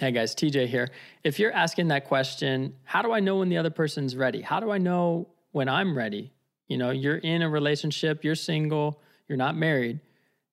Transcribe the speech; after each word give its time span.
Hey 0.00 0.12
guys, 0.12 0.34
TJ 0.34 0.68
here. 0.68 0.88
If 1.24 1.38
you're 1.38 1.52
asking 1.52 1.88
that 1.88 2.06
question, 2.06 2.74
how 2.84 3.02
do 3.02 3.12
I 3.12 3.20
know 3.20 3.36
when 3.36 3.50
the 3.50 3.58
other 3.58 3.68
person's 3.68 4.16
ready? 4.16 4.40
How 4.40 4.58
do 4.58 4.70
I 4.70 4.78
know 4.78 5.28
when 5.52 5.68
I'm 5.68 5.94
ready? 5.94 6.32
You 6.68 6.78
know, 6.78 6.88
you're 6.88 7.18
in 7.18 7.42
a 7.42 7.50
relationship, 7.50 8.24
you're 8.24 8.34
single, 8.34 8.98
you're 9.28 9.36
not 9.36 9.58
married, 9.58 10.00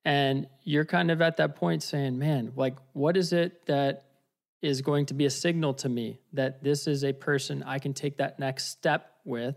and 0.04 0.46
you're 0.64 0.84
kind 0.84 1.10
of 1.10 1.22
at 1.22 1.38
that 1.38 1.56
point 1.56 1.82
saying, 1.82 2.18
man, 2.18 2.52
like, 2.56 2.76
what 2.92 3.16
is 3.16 3.32
it 3.32 3.64
that 3.64 4.04
is 4.60 4.82
going 4.82 5.06
to 5.06 5.14
be 5.14 5.24
a 5.24 5.30
signal 5.30 5.72
to 5.72 5.88
me 5.88 6.20
that 6.34 6.62
this 6.62 6.86
is 6.86 7.02
a 7.02 7.14
person 7.14 7.62
I 7.62 7.78
can 7.78 7.94
take 7.94 8.18
that 8.18 8.38
next 8.38 8.66
step 8.66 9.14
with, 9.24 9.56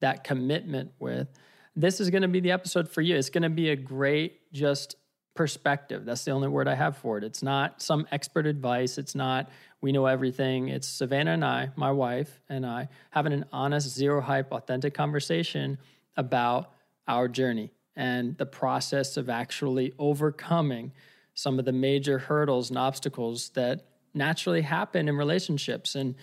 that 0.00 0.24
commitment 0.24 0.90
with? 0.98 1.28
This 1.76 2.00
is 2.00 2.10
going 2.10 2.22
to 2.22 2.28
be 2.28 2.40
the 2.40 2.50
episode 2.50 2.88
for 2.88 3.00
you. 3.00 3.14
It's 3.14 3.30
going 3.30 3.44
to 3.44 3.48
be 3.48 3.70
a 3.70 3.76
great, 3.76 4.52
just 4.52 4.96
perspective. 5.34 6.04
That's 6.04 6.24
the 6.24 6.32
only 6.32 6.48
word 6.48 6.68
I 6.68 6.74
have 6.74 6.96
for 6.96 7.18
it. 7.18 7.24
It's 7.24 7.42
not 7.42 7.80
some 7.80 8.06
expert 8.10 8.46
advice. 8.46 8.98
It's 8.98 9.14
not 9.14 9.48
we 9.80 9.92
know 9.92 10.06
everything. 10.06 10.68
It's 10.68 10.86
Savannah 10.86 11.32
and 11.32 11.44
I, 11.44 11.70
my 11.74 11.90
wife 11.90 12.40
and 12.48 12.66
I, 12.66 12.88
having 13.10 13.32
an 13.32 13.46
honest, 13.52 13.88
zero 13.88 14.20
hype, 14.20 14.52
authentic 14.52 14.92
conversation 14.92 15.78
about 16.16 16.72
our 17.08 17.28
journey 17.28 17.70
and 17.96 18.36
the 18.36 18.46
process 18.46 19.16
of 19.16 19.30
actually 19.30 19.94
overcoming 19.98 20.92
some 21.34 21.58
of 21.58 21.64
the 21.64 21.72
major 21.72 22.18
hurdles 22.18 22.68
and 22.68 22.78
obstacles 22.78 23.50
that 23.50 23.86
naturally 24.12 24.60
happen 24.60 25.08
in 25.08 25.16
relationships. 25.16 25.94
And 25.94 26.14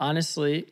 honestly, 0.00 0.66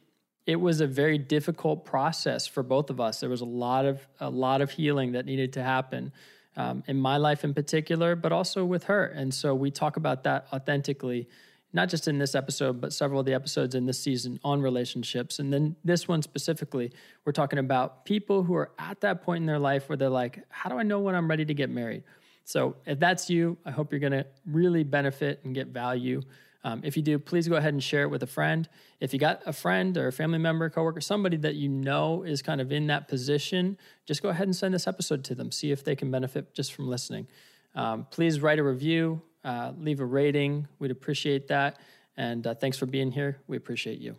it 0.47 0.57
was 0.57 0.81
a 0.81 0.87
very 0.87 1.19
difficult 1.19 1.85
process 1.85 2.47
for 2.47 2.63
both 2.63 2.91
of 2.91 3.01
us. 3.01 3.21
There 3.21 3.31
was 3.31 3.41
a 3.41 3.47
lot 3.47 3.87
of 3.87 4.07
a 4.21 4.29
lot 4.29 4.61
of 4.61 4.71
healing 4.71 5.13
that 5.13 5.25
needed 5.25 5.55
to 5.55 5.63
happen 5.63 6.13
um, 6.57 6.83
in 6.87 6.97
my 6.97 7.17
life 7.17 7.45
in 7.45 7.55
particular, 7.55 8.17
but 8.17 8.33
also 8.33 8.65
with 8.65 8.85
her. 8.85 9.07
And 9.07 9.33
so 9.33 9.55
we 9.55 9.71
talk 9.71 9.97
about 9.97 10.25
that 10.25 10.47
authentically, 10.53 11.29
not 11.73 11.89
just 11.89 12.07
in 12.07 12.19
this 12.19 12.35
episode, 12.35 12.81
but 12.81 12.93
several 12.93 13.21
of 13.21 13.27
the 13.27 13.35
episodes 13.35 13.75
in 13.75 13.87
this 13.87 13.99
season 13.99 14.39
on 14.45 14.61
relationships. 14.61 15.39
And 15.39 15.53
then 15.53 15.77
this 15.85 16.07
one 16.07 16.23
specifically, 16.23 16.93
we're 17.25 17.33
talking 17.33 17.59
about 17.59 18.05
people 18.05 18.43
who 18.43 18.55
are 18.55 18.71
at 18.79 19.01
that 19.01 19.23
point 19.23 19.43
in 19.43 19.47
their 19.47 19.59
life 19.59 19.89
where 19.89 19.97
they're 19.97 20.09
like, 20.09 20.45
how 20.49 20.71
do 20.71 20.79
I 20.79 20.83
know 20.83 21.01
when 21.01 21.15
I'm 21.15 21.29
ready 21.29 21.45
to 21.45 21.55
get 21.55 21.71
married? 21.71 22.05
So 22.45 22.77
if 22.87 23.01
that's 23.01 23.31
you, 23.31 23.57
I 23.65 23.71
hope 23.71 23.91
you're 23.91 24.01
going 24.01 24.13
to 24.13 24.27
really 24.47 24.85
benefit 24.85 25.41
and 25.45 25.55
get 25.55 25.69
value 25.69 26.23
um, 26.65 26.81
if 26.83 26.97
you 26.97 27.03
do, 27.03 27.19
please 27.19 27.47
go 27.47 27.57
ahead 27.57 27.75
and 27.75 27.83
share 27.83 28.03
it 28.03 28.11
with 28.11 28.23
a 28.23 28.27
friend. 28.27 28.67
If 28.99 29.13
you 29.13 29.19
got 29.19 29.43
a 29.45 29.53
friend 29.53 29.97
or 29.99 30.07
a 30.09 30.13
family 30.13 30.39
member, 30.39 30.71
coworker, 30.71 31.03
somebody 31.03 31.37
that 31.39 31.57
you 31.57 31.69
know 31.69 32.23
is 32.23 32.41
kind 32.41 32.61
of 32.61 32.73
in 32.73 32.87
that 32.87 33.07
position, 33.07 33.77
just 34.07 34.23
go 34.23 34.31
ahead 34.31 34.47
and 34.47 34.57
send 34.57 34.73
this 34.73 34.87
episode 34.87 35.25
to 35.25 35.35
them. 35.35 35.53
See 35.53 35.71
if 35.71 35.85
they 35.85 35.95
can 35.95 36.11
benefit 36.11 36.55
just 36.55 36.73
from 36.73 36.89
listening. 36.89 37.29
Um, 37.75 38.07
please 38.11 38.41
write 38.41 38.59
a 38.59 38.63
review, 38.63 39.21
uh, 39.45 39.73
leave 39.79 40.01
a 40.01 40.07
rating. 40.07 40.67
We'd 40.79 40.91
appreciate 40.91 41.49
that. 41.49 41.79
And 42.17 42.47
uh, 42.47 42.55
thanks 42.55 42.79
for 42.79 42.87
being 42.87 43.13
here. 43.13 43.39
We 43.47 43.59
appreciate 43.59 43.99
you. 43.99 44.17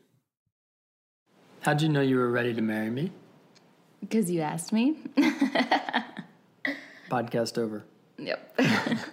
How'd 1.61 1.81
you 1.81 1.89
know 1.89 2.01
you 2.01 2.17
were 2.17 2.29
ready 2.29 2.53
to 2.53 2.61
marry 2.61 2.91
me? 2.91 3.11
Because 4.01 4.29
you 4.29 4.41
asked 4.41 4.71
me. 4.71 4.97
Podcast 7.09 7.57
over. 7.57 7.85
Yep. 8.19 8.59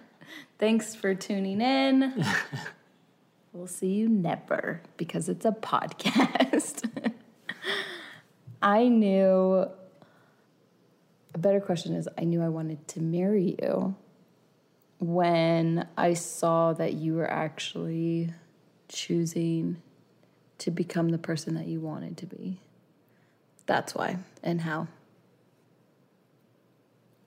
Thanks 0.59 0.95
for 0.95 1.15
tuning 1.15 1.63
in. 1.63 2.13
We'll 3.53 3.67
see 3.67 3.89
you 3.89 4.09
never 4.09 4.81
because 4.97 5.29
it's 5.29 5.45
a 5.45 5.53
podcast. 5.53 6.91
I 8.63 8.89
knew 8.89 9.67
a 11.35 11.39
better 11.39 11.61
question 11.61 11.95
is 11.95 12.09
I 12.17 12.25
knew 12.25 12.43
I 12.43 12.49
wanted 12.49 12.87
to 12.89 13.01
marry 13.01 13.57
you 13.63 13.95
when 14.99 15.87
I 15.99 16.15
saw 16.15 16.73
that 16.75 16.95
you 16.95 17.15
were 17.15 17.31
actually 17.31 18.33
choosing 18.89 19.83
to 20.59 20.71
become 20.71 21.09
the 21.09 21.19
person 21.19 21.55
that 21.55 21.67
you 21.67 21.81
wanted 21.81 22.17
to 22.19 22.27
be. 22.27 22.61
That's 23.67 23.95
why 23.95 24.19
and 24.43 24.61
how. 24.61 24.89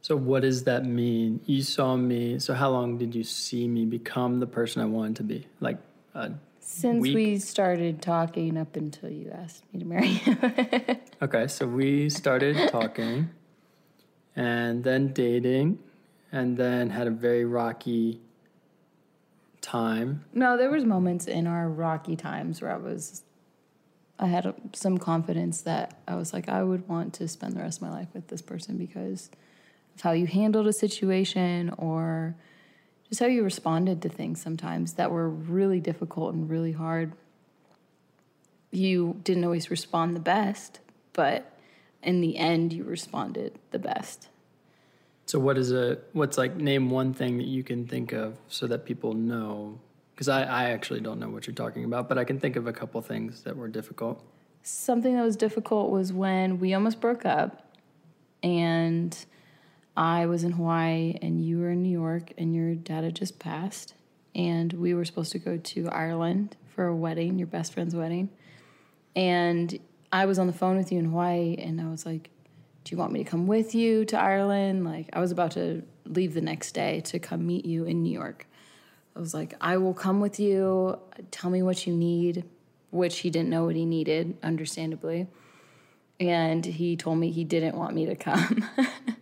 So, 0.02 0.16
what 0.16 0.44
does 0.44 0.63
that 0.66 0.86
mean? 0.86 1.42
You 1.46 1.63
saw 1.63 1.97
me. 1.97 2.40
So, 2.40 2.53
how 2.53 2.69
long 2.69 2.97
did 2.97 3.16
you 3.16 3.24
see 3.24 3.68
me 3.68 3.86
become 3.86 4.40
the 4.40 4.47
person 4.47 4.81
I 4.81 4.86
wanted 4.86 5.16
to 5.18 5.24
be? 5.24 5.47
Like 5.59 5.78
since 6.59 7.02
week. 7.02 7.16
we 7.16 7.38
started 7.38 8.02
talking 8.02 8.58
up 8.58 8.76
until 8.76 9.09
you 9.09 9.31
asked 9.31 9.64
me 9.72 9.80
to 9.80 9.86
marry 9.86 10.22
you. 10.26 10.98
okay, 11.22 11.48
so 11.48 11.68
we 11.68 12.09
started 12.09 12.70
talking 12.70 13.30
and 14.36 14.84
then 14.84 15.14
dating 15.14 15.80
and 16.31 16.58
then 16.58 16.90
had 16.90 17.08
a 17.08 17.12
very 17.12 17.46
rocky 17.46 18.20
time. 19.62 20.25
No, 20.34 20.58
there 20.58 20.70
was 20.70 20.84
moments 20.84 21.28
in 21.28 21.48
our 21.48 21.70
rocky 21.70 22.16
times 22.16 22.62
where 22.62 22.72
I 22.72 22.78
was 22.78 23.24
I 24.18 24.28
had 24.28 24.54
some 24.74 24.98
confidence 24.98 25.62
that 25.62 26.00
I 26.08 26.16
was 26.16 26.34
like 26.34 26.48
I 26.48 26.64
would 26.64 26.88
want 26.88 27.14
to 27.16 27.28
spend 27.28 27.56
the 27.56 27.62
rest 27.62 27.80
of 27.80 27.88
my 27.88 27.92
life 27.92 28.08
with 28.14 28.28
this 28.28 28.42
person 28.42 28.78
because 28.78 29.30
of 29.96 30.02
how 30.02 30.12
you 30.12 30.25
handled 30.25 30.68
a 30.68 30.74
situation 30.74 31.74
or 31.78 32.36
just 33.10 33.20
how 33.20 33.28
you 33.28 33.44
responded 33.44 34.02
to 34.02 34.10
things 34.10 34.42
sometimes 34.42 34.94
that 34.94 35.12
were 35.12 35.30
really 35.30 35.80
difficult 35.80 36.34
and 36.34 36.50
really 36.50 36.72
hard. 36.72 37.14
You 38.72 39.20
didn't 39.24 39.44
always 39.44 39.70
respond 39.70 40.16
the 40.16 40.22
best, 40.22 40.80
but 41.14 41.52
in 42.04 42.22
the 42.22 42.38
end, 42.38 42.74
you 42.74 42.84
responded 42.84 43.58
the 43.72 43.80
best. 43.80 44.28
So, 45.28 45.40
what 45.40 45.58
is 45.58 45.72
a 45.72 45.98
what's 46.14 46.38
like 46.38 46.56
name 46.56 46.90
one 46.90 47.14
thing 47.14 47.38
that 47.38 47.48
you 47.48 47.64
can 47.64 47.88
think 47.88 48.12
of 48.12 48.38
so 48.48 48.68
that 48.68 48.86
people 48.86 49.14
know? 49.14 49.80
Because 50.14 50.30
I, 50.30 50.44
I 50.44 50.64
actually 50.72 51.02
don't 51.02 51.20
know 51.20 51.30
what 51.30 51.46
you're 51.48 51.56
talking 51.56 51.84
about, 51.84 52.08
but 52.08 52.18
I 52.18 52.24
can 52.24 52.40
think 52.40 52.56
of 52.56 52.68
a 52.68 52.74
couple 52.74 53.02
things 53.02 53.42
that 53.42 53.58
were 53.58 53.68
difficult. 53.68 54.24
Something 54.64 55.16
that 55.16 55.24
was 55.24 55.36
difficult 55.36 55.92
was 55.92 56.14
when 56.14 56.60
we 56.60 56.74
almost 56.74 57.02
broke 57.02 57.26
up, 57.26 57.76
and 58.44 59.18
I 59.97 60.25
was 60.25 60.44
in 60.44 60.51
Hawaii 60.51 61.17
and 61.22 61.44
you 61.44 61.59
were 61.59 61.72
in 61.72 61.81
New 61.81 61.89
York 61.89 62.33
and 62.38 62.53
your 62.53 62.75
dad 62.75 63.03
had 63.03 63.16
just 63.16 63.39
passed. 63.39 63.94
And 64.33 64.73
we 64.73 64.94
were 64.94 65.06
supposed 65.06 65.31
to 65.31 65.39
go 65.39 65.57
to 65.57 65.89
Ireland 65.89 66.57
for 66.75 66.88
a 66.88 66.95
wedding, 66.95 67.39
your 67.39 67.47
best 67.47 67.73
friend's 67.73 67.95
wedding. 67.95 68.29
And 69.16 69.79
I 70.11 70.25
was 70.25 70.38
on 70.38 70.47
the 70.47 70.53
phone 70.53 70.75
with 70.75 70.91
you 70.91 71.00
in 71.00 71.06
Hawaii 71.06 71.56
and 71.57 71.79
I 71.79 71.89
was 71.89 72.06
like, 72.06 72.29
Do 72.83 72.94
you 72.94 72.97
want 72.97 73.13
me 73.13 73.23
to 73.23 73.29
come 73.29 73.47
with 73.47 73.73
you 73.73 74.03
to 74.06 74.19
Ireland? 74.19 74.83
Like, 74.83 75.09
I 75.13 75.22
was 75.22 75.31
about 75.31 75.51
to 75.51 75.83
leave 76.06 76.33
the 76.33 76.41
next 76.41 76.73
day 76.73 77.01
to 77.01 77.19
come 77.19 77.47
meet 77.47 77.66
you 77.66 77.85
in 77.85 78.03
New 78.03 78.12
York. 78.12 78.47
I 79.16 79.19
was 79.19 79.33
like, 79.33 79.53
I 79.62 79.77
will 79.77 79.94
come 79.94 80.19
with 80.19 80.39
you. 80.39 81.00
Tell 81.31 81.50
me 81.50 81.62
what 81.62 81.88
you 81.88 81.95
need, 81.95 82.44
which 82.91 83.19
he 83.19 83.29
didn't 83.29 83.50
know 83.50 83.66
what 83.66 83.75
he 83.75 83.85
needed, 83.85 84.38
understandably. 84.44 85.27
And 86.19 86.66
he 86.66 86.97
told 86.97 87.17
me 87.17 87.31
he 87.31 87.45
didn't 87.45 87.77
want 87.77 87.95
me 87.95 88.06
to 88.07 88.16
come. 88.16 88.67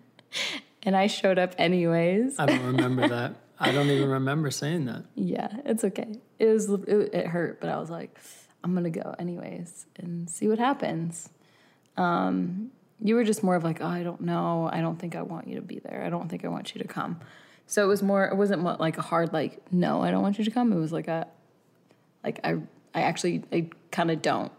and 0.83 0.95
I 0.95 1.07
showed 1.07 1.39
up 1.39 1.55
anyways. 1.57 2.39
I 2.39 2.45
don't 2.45 2.65
remember 2.65 3.07
that. 3.09 3.35
I 3.59 3.71
don't 3.71 3.89
even 3.89 4.09
remember 4.09 4.51
saying 4.51 4.85
that. 4.85 5.05
Yeah, 5.15 5.49
it's 5.65 5.83
okay. 5.83 6.19
It 6.39 6.45
was 6.45 6.69
it, 6.69 7.13
it 7.13 7.27
hurt, 7.27 7.59
but 7.61 7.69
I 7.69 7.77
was 7.79 7.89
like, 7.89 8.17
I'm 8.63 8.73
gonna 8.73 8.89
go 8.89 9.15
anyways 9.17 9.85
and 9.97 10.29
see 10.29 10.47
what 10.47 10.59
happens. 10.59 11.29
Um, 11.97 12.71
you 12.99 13.15
were 13.15 13.23
just 13.23 13.43
more 13.43 13.55
of 13.55 13.63
like, 13.63 13.81
oh, 13.81 13.87
I 13.87 14.03
don't 14.03 14.21
know. 14.21 14.69
I 14.71 14.81
don't 14.81 14.97
think 14.97 15.15
I 15.15 15.21
want 15.21 15.47
you 15.47 15.55
to 15.55 15.61
be 15.61 15.79
there. 15.79 16.03
I 16.05 16.09
don't 16.09 16.29
think 16.29 16.45
I 16.45 16.47
want 16.47 16.73
you 16.73 16.81
to 16.81 16.87
come. 16.87 17.19
So 17.67 17.83
it 17.83 17.87
was 17.87 18.03
more. 18.03 18.25
It 18.25 18.35
wasn't 18.35 18.63
like 18.63 18.97
a 18.97 19.01
hard 19.01 19.33
like, 19.33 19.61
no, 19.71 20.01
I 20.01 20.11
don't 20.11 20.21
want 20.21 20.37
you 20.37 20.45
to 20.45 20.51
come. 20.51 20.71
It 20.73 20.77
was 20.77 20.91
like 20.91 21.07
a, 21.07 21.27
like 22.23 22.39
I 22.43 22.57
I 22.93 23.01
actually 23.01 23.43
I 23.51 23.69
kind 23.91 24.11
of 24.11 24.21
don't. 24.21 24.51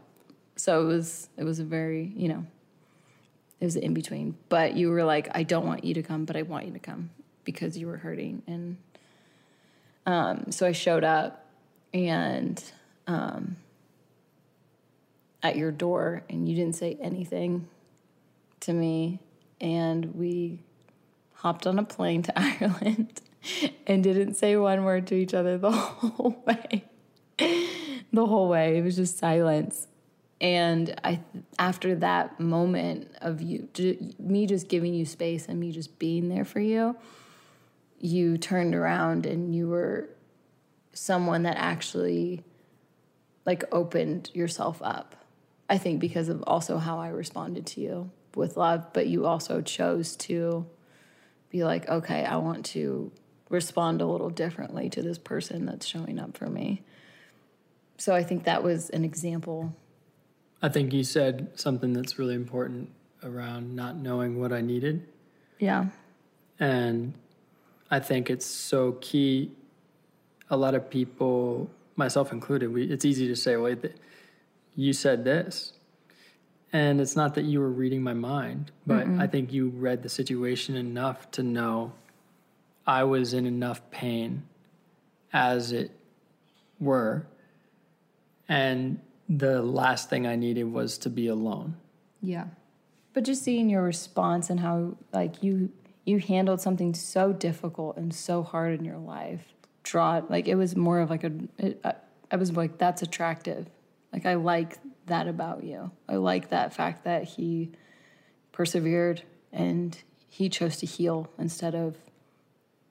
So 0.56 0.83
it 0.83 0.87
was 0.87 1.29
it 1.37 1.45
was 1.45 1.59
a 1.59 1.65
very 1.65 2.12
you 2.17 2.29
know 2.29 2.47
it 3.64 3.66
was 3.66 3.76
in 3.76 3.94
between. 3.94 4.36
But 4.50 4.76
you 4.76 4.91
were 4.91 5.04
like, 5.04 5.28
I 5.34 5.42
don't 5.42 5.66
want 5.66 5.84
you 5.84 5.94
to 5.94 6.02
come, 6.02 6.26
but 6.26 6.36
I 6.36 6.42
want 6.42 6.66
you 6.66 6.72
to 6.72 6.78
come 6.78 7.08
because 7.44 7.78
you 7.78 7.86
were 7.86 7.97
hurting. 7.97 8.42
And 8.47 8.76
um, 10.04 10.52
so 10.52 10.66
I 10.66 10.72
showed 10.72 11.02
up 11.02 11.47
and 11.94 12.62
um, 13.06 13.56
at 15.43 15.56
your 15.56 15.72
door, 15.72 16.25
and 16.28 16.46
you 16.46 16.55
didn't 16.55 16.76
say 16.76 16.99
anything 17.00 17.66
to 18.61 18.75
me. 18.75 19.20
And 19.62 20.14
we 20.14 20.60
hopped 21.32 21.67
on 21.67 21.78
a 21.78 21.84
plane 21.84 22.22
to 22.25 22.38
Ireland 22.60 23.22
and 23.87 24.05
didn't 24.05 24.34
say 24.34 24.56
one 24.56 24.84
word 24.84 25.06
to 25.06 25.14
each 25.14 25.32
other 25.32 25.56
the 25.56 25.70
whole 25.72 26.43
way. 26.46 26.84
the 27.38 28.26
whole 28.26 28.50
way. 28.50 28.76
It 28.76 28.84
was 28.84 28.96
just 28.96 29.17
silence 29.17 29.87
and 30.40 30.98
i 31.04 31.20
after 31.58 31.94
that 31.94 32.38
moment 32.40 33.08
of 33.20 33.40
you 33.40 33.69
me 34.19 34.46
just 34.46 34.69
giving 34.69 34.94
you 34.94 35.04
space 35.04 35.46
and 35.46 35.58
me 35.60 35.70
just 35.70 35.98
being 35.98 36.28
there 36.28 36.44
for 36.44 36.60
you 36.60 36.96
you 37.98 38.36
turned 38.36 38.75
around 38.75 39.26
and 39.26 39.54
you 39.54 39.69
were 39.69 40.08
someone 40.92 41.44
that 41.44 41.56
actually 41.56 42.42
like 43.46 43.64
opened 43.72 44.31
yourself 44.34 44.81
up 44.82 45.14
i 45.69 45.78
think 45.78 46.00
because 46.00 46.28
of 46.28 46.42
also 46.46 46.78
how 46.78 46.98
i 46.98 47.08
responded 47.08 47.64
to 47.66 47.81
you 47.81 48.10
with 48.34 48.56
love 48.56 48.92
but 48.92 49.06
you 49.06 49.26
also 49.26 49.60
chose 49.60 50.16
to 50.16 50.66
be 51.50 51.64
like 51.64 51.88
okay 51.88 52.25
i 52.25 52.36
want 52.36 52.64
to 52.64 53.12
respond 53.50 54.00
a 54.00 54.06
little 54.06 54.31
differently 54.31 54.90
to 54.90 55.00
this 55.00 55.19
person 55.19 55.64
that's 55.64 55.86
showing 55.86 56.19
up 56.19 56.36
for 56.36 56.46
me 56.46 56.82
so 57.96 58.14
I 58.14 58.22
think 58.22 58.44
that 58.44 58.62
was 58.62 58.90
an 58.90 59.04
example. 59.04 59.75
I 60.62 60.69
think 60.69 60.93
you 60.93 61.05
said 61.05 61.51
something 61.55 61.93
that's 61.93 62.19
really 62.19 62.35
important 62.35 62.91
around 63.23 63.75
not 63.75 63.97
knowing 63.97 64.41
what 64.41 64.53
I 64.53 64.61
needed. 64.61 65.06
Yeah. 65.59 65.87
And 66.61 67.15
I 67.91 68.01
think 68.01 68.31
it's 68.31 68.47
so 68.47 68.93
key. 69.01 69.53
A 70.51 70.56
lot 70.56 70.75
of 70.75 70.89
people, 70.89 71.71
myself 71.97 72.33
included, 72.33 72.73
we, 72.73 72.85
it's 72.85 73.05
easy 73.05 73.27
to 73.29 73.37
say, 73.37 73.56
th- 73.56 73.95
you 74.77 74.93
said 74.93 75.25
this. 75.25 75.73
And 76.73 77.01
it's 77.01 77.15
not 77.15 77.35
that 77.35 77.45
you 77.45 77.61
were 77.61 77.71
reading 77.71 78.03
my 78.03 78.15
mind, 78.15 78.73
but 78.85 79.06
I 79.06 79.29
think 79.29 79.53
you 79.53 79.69
read 79.69 80.03
the 80.03 80.09
situation 80.09 80.75
enough 80.75 81.31
to 81.33 81.45
know 81.45 81.93
I 82.85 83.05
was 83.05 83.33
in 83.33 83.47
enough 83.47 83.81
pain 83.93 84.43
as 85.33 85.71
it 85.71 85.93
were. 86.81 87.27
And 88.49 89.01
the 89.29 89.62
last 89.62 90.11
thing 90.11 90.26
I 90.26 90.37
needed 90.37 90.65
was 90.65 90.99
to 90.99 91.11
be 91.11 91.29
alone. 91.29 91.76
Yeah. 92.21 92.47
But 93.12 93.25
just 93.25 93.43
seeing 93.43 93.71
your 93.71 93.82
response 93.82 94.50
and 94.50 94.61
how 94.61 94.97
like 95.12 95.43
you 95.43 95.71
you 96.05 96.19
handled 96.19 96.61
something 96.61 96.94
so 96.94 97.32
difficult 97.32 97.97
and 97.97 98.15
so 98.15 98.43
hard 98.43 98.79
in 98.79 98.85
your 98.85 98.99
life, 98.99 99.55
draw 99.82 100.21
like 100.29 100.49
it 100.49 100.56
was 100.56 100.76
more 100.76 101.00
of 101.00 101.11
like 101.11 101.25
a. 101.25 101.32
It, 101.59 101.81
I, 101.85 101.94
I 102.31 102.37
was 102.37 102.53
like 102.53 102.79
that's 102.79 103.03
attractive. 103.03 103.67
Like 104.12 104.26
I 104.26 104.35
like 104.35 104.79
that 105.06 105.29
about 105.29 105.65
you. 105.65 105.91
I 106.09 106.17
like 106.17 106.50
that 106.50 106.75
fact 106.75 107.05
that 107.05 107.25
he 107.25 107.70
persevered 108.53 109.23
and 109.53 109.97
he 110.29 110.49
chose 110.49 110.77
to 110.79 110.87
heal 110.87 111.31
instead 111.38 111.75
of 111.75 111.97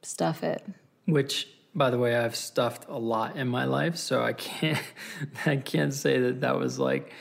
stuff 0.02 0.44
it. 0.44 0.64
which 1.06 1.48
by 1.76 1.90
the 1.90 1.98
way 1.98 2.16
i've 2.16 2.36
stuffed 2.36 2.86
a 2.90 2.98
lot 2.98 3.36
in 3.36 3.48
my 3.48 3.66
life 3.66 3.98
so 3.98 4.24
i 4.24 4.34
can't 4.34 4.82
i 5.46 5.56
can't 5.56 5.94
say 5.94 6.20
that 6.20 6.42
that 6.42 6.58
was 6.58 6.80
like 6.80 7.12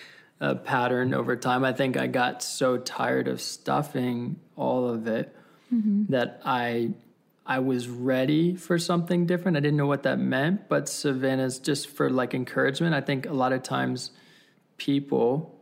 a 0.41 0.55
pattern 0.55 1.15
over 1.15 1.37
time 1.37 1.65
i 1.65 1.73
think 1.73 1.97
i 1.97 2.07
got 2.07 2.43
so 2.43 2.77
tired 2.77 3.29
of 3.29 3.41
stuffing 3.41 4.39
all 4.57 4.89
of 4.89 5.07
it 5.07 5.35
mm-hmm. 5.73 6.05
that 6.09 6.41
i 6.45 6.91
i 7.47 7.59
was 7.59 7.89
ready 7.89 8.55
for 8.55 8.79
something 8.79 9.27
different 9.27 9.57
i 9.57 9.61
didn't 9.61 9.77
know 9.77 9.87
what 9.87 10.03
that 10.03 10.19
meant 10.19 10.69
but 10.69 10.89
savannah's 10.89 11.59
just 11.59 11.89
for 11.89 12.11
like 12.11 12.35
encouragement 12.35 12.95
i 12.95 13.01
think 13.01 13.27
a 13.27 13.33
lot 13.33 13.53
of 13.53 13.63
times 13.63 14.11
people 14.77 15.59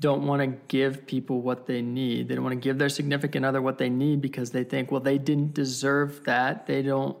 don't 0.00 0.26
want 0.26 0.40
to 0.40 0.58
give 0.68 1.06
people 1.06 1.42
what 1.42 1.66
they 1.66 1.82
need. 1.82 2.26
They 2.26 2.34
don't 2.34 2.42
want 2.42 2.54
to 2.54 2.60
give 2.60 2.78
their 2.78 2.88
significant 2.88 3.44
other 3.44 3.60
what 3.60 3.76
they 3.76 3.90
need 3.90 4.22
because 4.22 4.50
they 4.50 4.64
think, 4.64 4.90
well, 4.90 5.02
they 5.02 5.18
didn't 5.18 5.52
deserve 5.52 6.24
that. 6.24 6.66
They 6.66 6.80
don't 6.80 7.16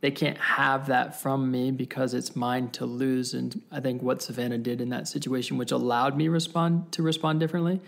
they 0.00 0.10
can't 0.10 0.38
have 0.38 0.86
that 0.86 1.20
from 1.20 1.50
me 1.50 1.70
because 1.70 2.14
it's 2.14 2.34
mine 2.34 2.70
to 2.70 2.86
lose. 2.86 3.34
And 3.34 3.60
I 3.70 3.80
think 3.80 4.02
what 4.02 4.22
Savannah 4.22 4.58
did 4.58 4.80
in 4.80 4.88
that 4.90 5.08
situation, 5.08 5.58
which 5.58 5.72
allowed 5.72 6.16
me 6.16 6.28
respond 6.28 6.92
to 6.92 7.02
respond 7.02 7.40
differently. 7.40 7.80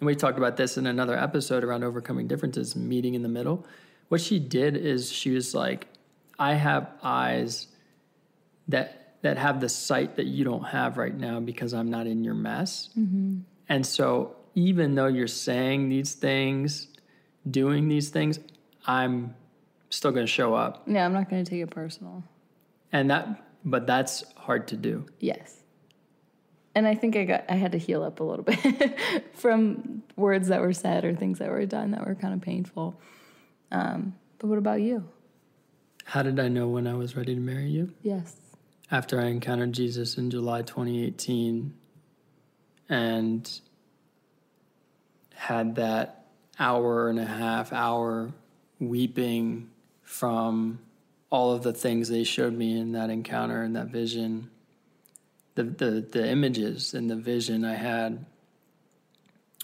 And 0.00 0.06
we 0.06 0.14
talked 0.14 0.36
about 0.36 0.56
this 0.56 0.76
in 0.76 0.86
another 0.86 1.16
episode 1.18 1.64
around 1.64 1.82
overcoming 1.82 2.28
differences, 2.28 2.76
meeting 2.76 3.14
in 3.14 3.22
the 3.22 3.28
middle. 3.28 3.66
What 4.08 4.20
she 4.20 4.38
did 4.38 4.76
is 4.76 5.10
she 5.10 5.30
was 5.30 5.54
like, 5.54 5.86
I 6.38 6.54
have 6.54 6.90
eyes 7.02 7.68
that 8.68 9.02
that 9.22 9.38
have 9.38 9.60
the 9.60 9.68
sight 9.68 10.16
that 10.16 10.26
you 10.26 10.44
don't 10.44 10.62
have 10.62 10.98
right 10.98 11.16
now 11.16 11.40
because 11.40 11.74
I'm 11.74 11.90
not 11.90 12.06
in 12.06 12.22
your 12.22 12.34
mess. 12.34 12.90
Mm-hmm. 12.96 13.38
And 13.68 13.84
so 13.84 14.36
even 14.54 14.94
though 14.94 15.06
you're 15.06 15.26
saying 15.26 15.88
these 15.88 16.14
things, 16.14 16.88
doing 17.50 17.88
these 17.88 18.10
things, 18.10 18.38
I'm 18.86 19.34
still 19.90 20.10
going 20.10 20.26
to 20.26 20.32
show 20.32 20.54
up. 20.54 20.84
Yeah, 20.86 21.04
I'm 21.04 21.12
not 21.12 21.30
going 21.30 21.44
to 21.44 21.50
take 21.50 21.62
it 21.62 21.70
personal. 21.70 22.24
And 22.92 23.10
that 23.10 23.42
but 23.64 23.86
that's 23.86 24.24
hard 24.36 24.68
to 24.68 24.76
do. 24.76 25.06
Yes. 25.18 25.64
And 26.74 26.86
I 26.86 26.94
think 26.94 27.16
I 27.16 27.24
got 27.24 27.44
I 27.48 27.54
had 27.54 27.72
to 27.72 27.78
heal 27.78 28.02
up 28.02 28.20
a 28.20 28.24
little 28.24 28.44
bit 28.44 28.98
from 29.34 30.02
words 30.14 30.48
that 30.48 30.60
were 30.60 30.72
said 30.72 31.04
or 31.04 31.14
things 31.14 31.40
that 31.40 31.50
were 31.50 31.66
done 31.66 31.90
that 31.90 32.06
were 32.06 32.14
kind 32.14 32.32
of 32.32 32.40
painful. 32.40 33.00
Um, 33.72 34.14
but 34.38 34.48
what 34.48 34.58
about 34.58 34.80
you? 34.80 35.08
How 36.04 36.22
did 36.22 36.38
I 36.38 36.48
know 36.48 36.68
when 36.68 36.86
I 36.86 36.94
was 36.94 37.16
ready 37.16 37.34
to 37.34 37.40
marry 37.40 37.68
you? 37.68 37.92
Yes. 38.02 38.36
After 38.90 39.20
I 39.20 39.26
encountered 39.26 39.72
Jesus 39.72 40.16
in 40.16 40.30
July 40.30 40.62
2018 40.62 41.74
and 42.88 43.60
had 45.34 45.74
that 45.74 46.26
hour 46.58 47.08
and 47.08 47.18
a 47.18 47.24
half 47.24 47.72
hour 47.72 48.32
weeping 48.78 49.70
from 50.06 50.78
all 51.30 51.52
of 51.52 51.62
the 51.62 51.72
things 51.72 52.08
they 52.08 52.24
showed 52.24 52.54
me 52.54 52.78
in 52.78 52.92
that 52.92 53.10
encounter 53.10 53.62
and 53.62 53.76
that 53.76 53.88
vision. 53.88 54.48
The, 55.56 55.64
the 55.64 56.06
the 56.12 56.28
images 56.28 56.94
and 56.94 57.10
the 57.10 57.16
vision 57.16 57.64
I 57.64 57.74
had 57.74 58.24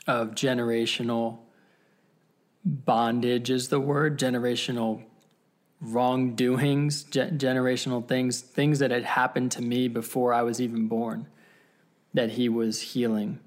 of 0.06 0.30
generational 0.30 1.38
bondage 2.64 3.50
is 3.50 3.68
the 3.68 3.80
word 3.80 4.18
generational 4.18 5.04
wrongdoings 5.80 7.04
ge- 7.04 7.36
generational 7.36 8.06
things 8.06 8.40
things 8.40 8.78
that 8.78 8.90
had 8.90 9.04
happened 9.04 9.52
to 9.52 9.62
me 9.62 9.88
before 9.88 10.32
I 10.32 10.42
was 10.42 10.60
even 10.60 10.88
born 10.88 11.28
that 12.14 12.30
he 12.30 12.48
was 12.48 12.80
healing 12.80 13.38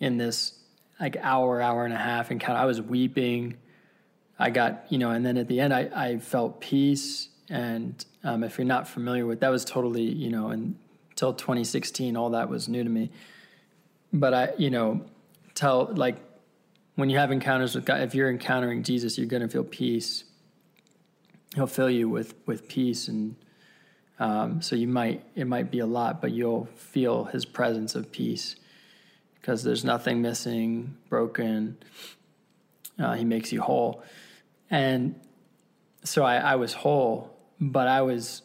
in 0.00 0.16
this 0.16 0.58
like 0.98 1.16
hour 1.20 1.60
hour 1.60 1.84
and 1.84 1.92
a 1.92 1.98
half 1.98 2.30
encounter 2.30 2.60
I 2.60 2.64
was 2.64 2.80
weeping 2.80 3.58
I 4.38 4.50
got, 4.50 4.86
you 4.88 4.98
know, 4.98 5.10
and 5.10 5.24
then 5.24 5.36
at 5.36 5.48
the 5.48 5.60
end, 5.60 5.72
I, 5.72 5.90
I 5.94 6.18
felt 6.18 6.60
peace. 6.60 7.28
And 7.48 8.04
um, 8.24 8.42
if 8.42 8.58
you're 8.58 8.66
not 8.66 8.88
familiar 8.88 9.26
with 9.26 9.40
that, 9.40 9.50
was 9.50 9.64
totally, 9.64 10.02
you 10.02 10.30
know, 10.30 10.48
until 10.48 11.32
2016, 11.32 12.16
all 12.16 12.30
that 12.30 12.48
was 12.48 12.68
new 12.68 12.82
to 12.82 12.90
me. 12.90 13.10
But 14.12 14.34
I, 14.34 14.52
you 14.58 14.70
know, 14.70 15.04
tell 15.54 15.90
like 15.94 16.16
when 16.96 17.10
you 17.10 17.18
have 17.18 17.32
encounters 17.32 17.74
with 17.74 17.84
God, 17.84 18.00
if 18.00 18.14
you're 18.14 18.30
encountering 18.30 18.82
Jesus, 18.82 19.18
you're 19.18 19.26
going 19.26 19.42
to 19.42 19.48
feel 19.48 19.64
peace. 19.64 20.24
He'll 21.54 21.66
fill 21.66 21.90
you 21.90 22.08
with 22.08 22.34
with 22.46 22.68
peace, 22.68 23.08
and 23.08 23.36
um, 24.18 24.60
so 24.60 24.74
you 24.76 24.88
might 24.88 25.24
it 25.34 25.46
might 25.46 25.70
be 25.70 25.78
a 25.78 25.86
lot, 25.86 26.20
but 26.20 26.32
you'll 26.32 26.66
feel 26.74 27.24
His 27.24 27.44
presence 27.44 27.94
of 27.94 28.10
peace 28.10 28.56
because 29.40 29.62
there's 29.62 29.84
nothing 29.84 30.22
missing, 30.22 30.96
broken. 31.08 31.76
Uh, 32.98 33.12
he 33.14 33.24
makes 33.24 33.52
you 33.52 33.60
whole. 33.60 34.02
And 34.74 35.14
so 36.02 36.24
I, 36.24 36.38
I 36.38 36.56
was 36.56 36.72
whole, 36.72 37.38
but 37.60 37.86
I 37.86 38.02
was 38.02 38.42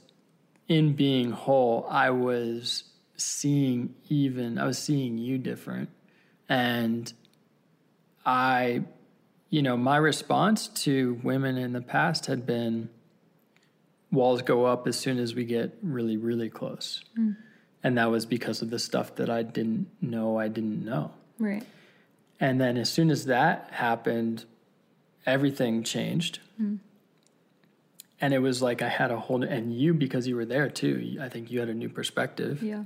in 0.67 0.93
being 0.93 1.31
whole, 1.31 1.87
I 1.89 2.11
was 2.11 2.83
seeing 3.17 3.95
even, 4.09 4.59
I 4.59 4.65
was 4.65 4.77
seeing 4.77 5.17
you 5.17 5.39
different. 5.39 5.89
And 6.47 7.11
I, 8.23 8.83
you 9.49 9.63
know, 9.63 9.75
my 9.75 9.97
response 9.97 10.67
to 10.83 11.19
women 11.23 11.57
in 11.57 11.73
the 11.73 11.81
past 11.81 12.27
had 12.27 12.45
been 12.45 12.89
walls 14.11 14.43
go 14.43 14.65
up 14.65 14.87
as 14.87 14.99
soon 14.99 15.17
as 15.17 15.33
we 15.33 15.45
get 15.45 15.75
really, 15.81 16.17
really 16.17 16.49
close. 16.49 17.03
Mm. 17.17 17.37
And 17.83 17.97
that 17.97 18.11
was 18.11 18.27
because 18.27 18.61
of 18.61 18.69
the 18.69 18.77
stuff 18.77 19.15
that 19.15 19.31
I 19.31 19.41
didn't 19.41 19.87
know 19.99 20.37
I 20.37 20.47
didn't 20.47 20.85
know. 20.85 21.11
Right. 21.39 21.65
And 22.39 22.61
then 22.61 22.77
as 22.77 22.87
soon 22.87 23.09
as 23.09 23.25
that 23.25 23.69
happened, 23.71 24.45
everything 25.29 25.83
changed. 25.83 26.39
And 28.21 28.33
it 28.33 28.39
was 28.39 28.61
like 28.61 28.81
I 28.81 28.89
had 28.89 29.11
a 29.11 29.17
whole, 29.19 29.43
and 29.43 29.73
you, 29.73 29.93
because 29.93 30.27
you 30.27 30.35
were 30.35 30.45
there 30.45 30.69
too, 30.69 31.17
I 31.21 31.29
think 31.29 31.49
you 31.51 31.59
had 31.61 31.69
a 31.69 31.73
new 31.73 31.87
perspective 31.87 32.61
Yeah. 32.61 32.83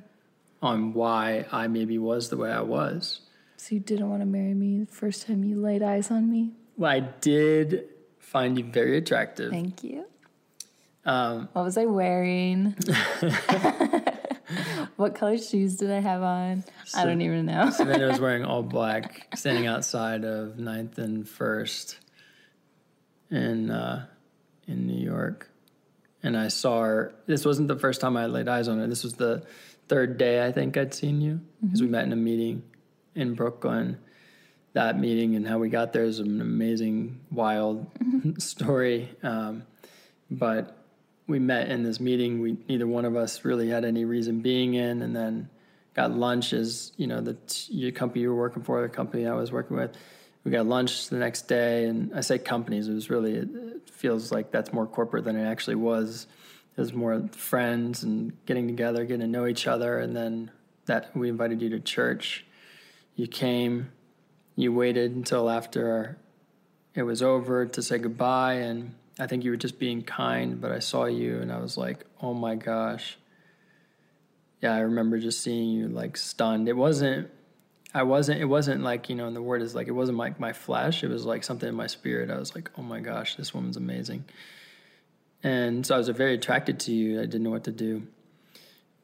on 0.62 0.94
why 0.94 1.46
I 1.52 1.68
maybe 1.68 1.98
was 1.98 2.30
the 2.30 2.38
way 2.38 2.52
I 2.52 2.62
was. 2.62 3.22
So 3.58 3.74
you 3.76 3.82
didn't 3.82 4.10
want 4.10 4.22
to 4.22 4.28
marry 4.28 4.54
me 4.54 4.80
the 4.82 4.86
first 4.92 5.26
time 5.26 5.44
you 5.44 5.60
laid 5.60 5.82
eyes 5.82 6.12
on 6.12 6.30
me? 6.30 6.52
Well, 6.78 6.92
I 6.92 7.00
did 7.00 7.86
find 8.20 8.58
you 8.60 8.66
very 8.66 8.98
attractive. 8.98 9.50
Thank 9.52 9.84
you. 9.84 10.06
Um, 11.06 11.50
What 11.54 11.64
was 11.66 11.78
I 11.78 11.86
wearing? 11.86 12.76
what 14.98 15.16
color 15.16 15.38
shoes 15.38 15.76
did 15.78 15.90
I 15.92 16.00
have 16.00 16.22
on? 16.22 16.64
I 16.96 17.06
don't 17.06 17.22
even 17.22 17.46
know. 17.48 17.70
Savannah 17.72 18.08
was 18.08 18.20
wearing 18.20 18.46
all 18.46 18.62
black, 18.78 19.28
standing 19.36 19.66
outside 19.66 20.24
of 20.26 20.60
Ninth 20.60 20.98
and 21.00 21.28
First 21.28 21.98
in 23.34 23.72
uh, 23.72 24.06
in 24.68 24.88
New 24.88 25.04
York, 25.04 25.50
and 26.22 26.38
I 26.38 26.48
saw 26.48 26.82
her. 26.82 27.16
This 27.26 27.44
wasn't 27.46 27.68
the 27.68 27.78
first 27.78 28.00
time 28.00 28.16
I 28.16 28.28
laid 28.28 28.48
eyes 28.48 28.68
on 28.68 28.80
her. 28.80 28.88
This 28.88 29.04
was 29.04 29.14
the 29.14 29.46
third 29.90 30.18
day 30.18 30.46
I 30.46 30.52
think 30.52 30.78
I'd 30.78 30.94
seen 30.94 31.20
you 31.20 31.42
because 31.62 31.82
we 31.82 31.88
met 31.88 32.06
in 32.06 32.14
a 32.14 32.18
meeting 32.18 32.64
in 33.16 33.34
Brooklyn. 33.34 33.98
That 34.74 35.00
meeting 35.00 35.36
and 35.36 35.48
how 35.48 35.60
we 35.60 35.70
got 35.70 35.94
there 35.94 36.04
is 36.04 36.20
an 36.20 36.42
amazing, 36.42 37.20
wild 37.30 37.86
story. 38.40 39.10
Um, 39.22 39.64
but 40.32 40.84
we 41.28 41.38
met 41.38 41.70
in 41.70 41.84
this 41.84 42.00
meeting. 42.00 42.42
We 42.42 42.58
neither 42.68 42.88
one 42.88 43.06
of 43.06 43.16
us 43.16 43.44
really 43.46 43.70
had 43.70 43.86
any 43.86 44.06
reason 44.06 44.42
being 44.42 44.76
in, 44.76 45.02
and 45.02 45.16
then 45.16 45.50
got 45.94 46.12
lunch 46.12 46.54
as 46.54 46.92
you 46.98 47.08
know 47.08 47.22
the 47.22 47.34
t- 47.48 47.74
your 47.74 47.92
company 47.92 48.22
you 48.22 48.30
were 48.30 48.36
working 48.40 48.64
for, 48.64 48.82
the 48.82 48.90
company 48.90 49.28
I 49.28 49.34
was 49.34 49.52
working 49.52 49.78
with. 49.78 49.96
We 50.44 50.52
got 50.52 50.66
lunch 50.66 51.08
the 51.08 51.18
next 51.18 51.48
day, 51.48 51.86
and 51.86 52.14
I 52.14 52.22
say 52.22 52.38
companies. 52.38 52.88
It 52.88 52.94
was 52.94 53.10
really 53.10 53.36
it 53.36 53.90
feels 53.90 54.32
like 54.32 54.52
that's 54.52 54.74
more 54.74 54.86
corporate 54.86 55.24
than 55.24 55.38
it 55.38 55.46
actually 55.46 55.76
was. 55.76 56.28
it 56.76 56.82
was 56.82 56.94
more 56.94 57.28
friends 57.32 58.04
and 58.04 58.34
getting 58.46 58.68
together, 58.68 59.06
getting 59.06 59.22
to 59.22 59.28
know 59.28 59.48
each 59.48 59.68
other, 59.68 60.00
and 60.00 60.16
then 60.16 60.52
that 60.86 61.16
we 61.16 61.30
invited 61.30 61.62
you 61.62 61.70
to 61.70 61.80
church. 61.80 62.46
You 63.16 63.28
came, 63.28 63.92
you 64.56 64.74
waited 64.74 65.16
until 65.16 65.50
after 65.50 66.18
it 66.94 67.04
was 67.04 67.22
over 67.22 67.66
to 67.66 67.82
say 67.82 67.98
goodbye, 67.98 68.56
and 68.56 68.96
I 69.20 69.28
think 69.28 69.46
you 69.46 69.52
were 69.52 69.58
just 69.58 69.80
being 69.80 70.02
kind. 70.02 70.60
But 70.60 70.72
I 70.72 70.80
saw 70.80 71.06
you, 71.06 71.40
and 71.40 71.52
I 71.52 71.60
was 71.60 71.78
like, 71.78 72.06
oh 72.22 72.34
my 72.34 72.56
gosh. 72.56 73.18
Yeah, 74.62 74.76
I 74.76 74.80
remember 74.80 75.20
just 75.20 75.42
seeing 75.42 75.70
you 75.70 75.88
like 75.88 76.18
stunned. 76.18 76.68
It 76.68 76.78
wasn't 76.78 77.30
I 77.94 78.04
wasn't 78.04 78.42
it 78.42 78.46
wasn't 78.46 78.84
like, 78.84 79.10
you 79.10 79.16
know, 79.16 79.28
and 79.28 79.36
the 79.36 79.42
word 79.42 79.62
is 79.62 79.76
like 79.76 79.88
it 79.88 79.92
wasn't 79.92 80.18
like 80.18 80.40
my 80.40 80.54
flesh. 80.54 81.04
It 81.04 81.10
was 81.10 81.26
like 81.26 81.44
something 81.44 81.70
in 81.70 81.76
my 81.76 81.88
spirit. 81.88 82.32
I 82.32 82.38
was 82.38 82.56
like, 82.56 82.72
oh 82.78 82.82
my 82.82 83.00
gosh, 83.00 83.36
this 83.36 83.54
woman's 83.54 83.78
amazing. 83.78 84.26
And 85.44 85.86
so 85.86 85.96
I 85.96 85.98
was 85.98 86.08
very 86.10 86.36
attracted 86.36 86.80
to 86.82 86.94
you. 86.94 87.20
I 87.20 87.26
didn't 87.26 87.44
know 87.44 87.50
what 87.52 87.66
to 87.66 87.72
do. 87.72 88.08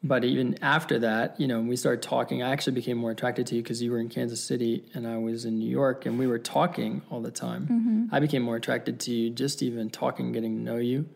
But 0.01 0.23
even 0.23 0.57
after 0.63 0.99
that, 0.99 1.39
you 1.39 1.47
know, 1.47 1.59
we 1.59 1.75
started 1.75 2.01
talking. 2.01 2.41
I 2.41 2.51
actually 2.51 2.73
became 2.73 2.97
more 2.97 3.11
attracted 3.11 3.47
to 3.47 3.55
you 3.55 3.61
because 3.61 3.81
you 3.81 3.91
were 3.91 3.99
in 3.99 4.07
Kansas 4.07 4.41
City 4.41 4.85
and 4.93 5.05
I 5.05 5.17
was 5.17 5.43
in 5.43 5.59
New 5.59 5.69
York 5.69 6.05
and 6.05 6.17
we 6.17 6.25
were 6.25 6.39
talking 6.39 7.01
all 7.09 7.21
the 7.21 7.31
time. 7.31 7.63
Mm-hmm. 7.63 8.15
I 8.15 8.21
became 8.21 8.41
more 8.41 8.55
attracted 8.55 9.01
to 9.01 9.11
you 9.11 9.29
just 9.29 9.61
even 9.61 9.89
talking, 9.89 10.31
getting 10.31 10.55
to 10.55 10.61
know 10.63 10.77
you 10.77 11.09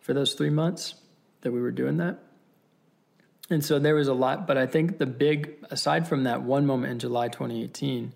for 0.00 0.12
those 0.12 0.34
three 0.34 0.50
months 0.50 0.94
that 1.40 1.52
we 1.52 1.60
were 1.60 1.70
doing 1.70 1.96
that. 1.96 2.18
And 3.52 3.64
so 3.64 3.78
there 3.78 3.94
was 3.94 4.08
a 4.08 4.14
lot, 4.14 4.46
but 4.46 4.56
I 4.56 4.66
think 4.66 4.98
the 4.98 5.06
big, 5.06 5.56
aside 5.70 6.08
from 6.08 6.24
that 6.24 6.42
one 6.42 6.66
moment 6.66 6.92
in 6.92 6.98
July 6.98 7.28
2018, 7.28 8.12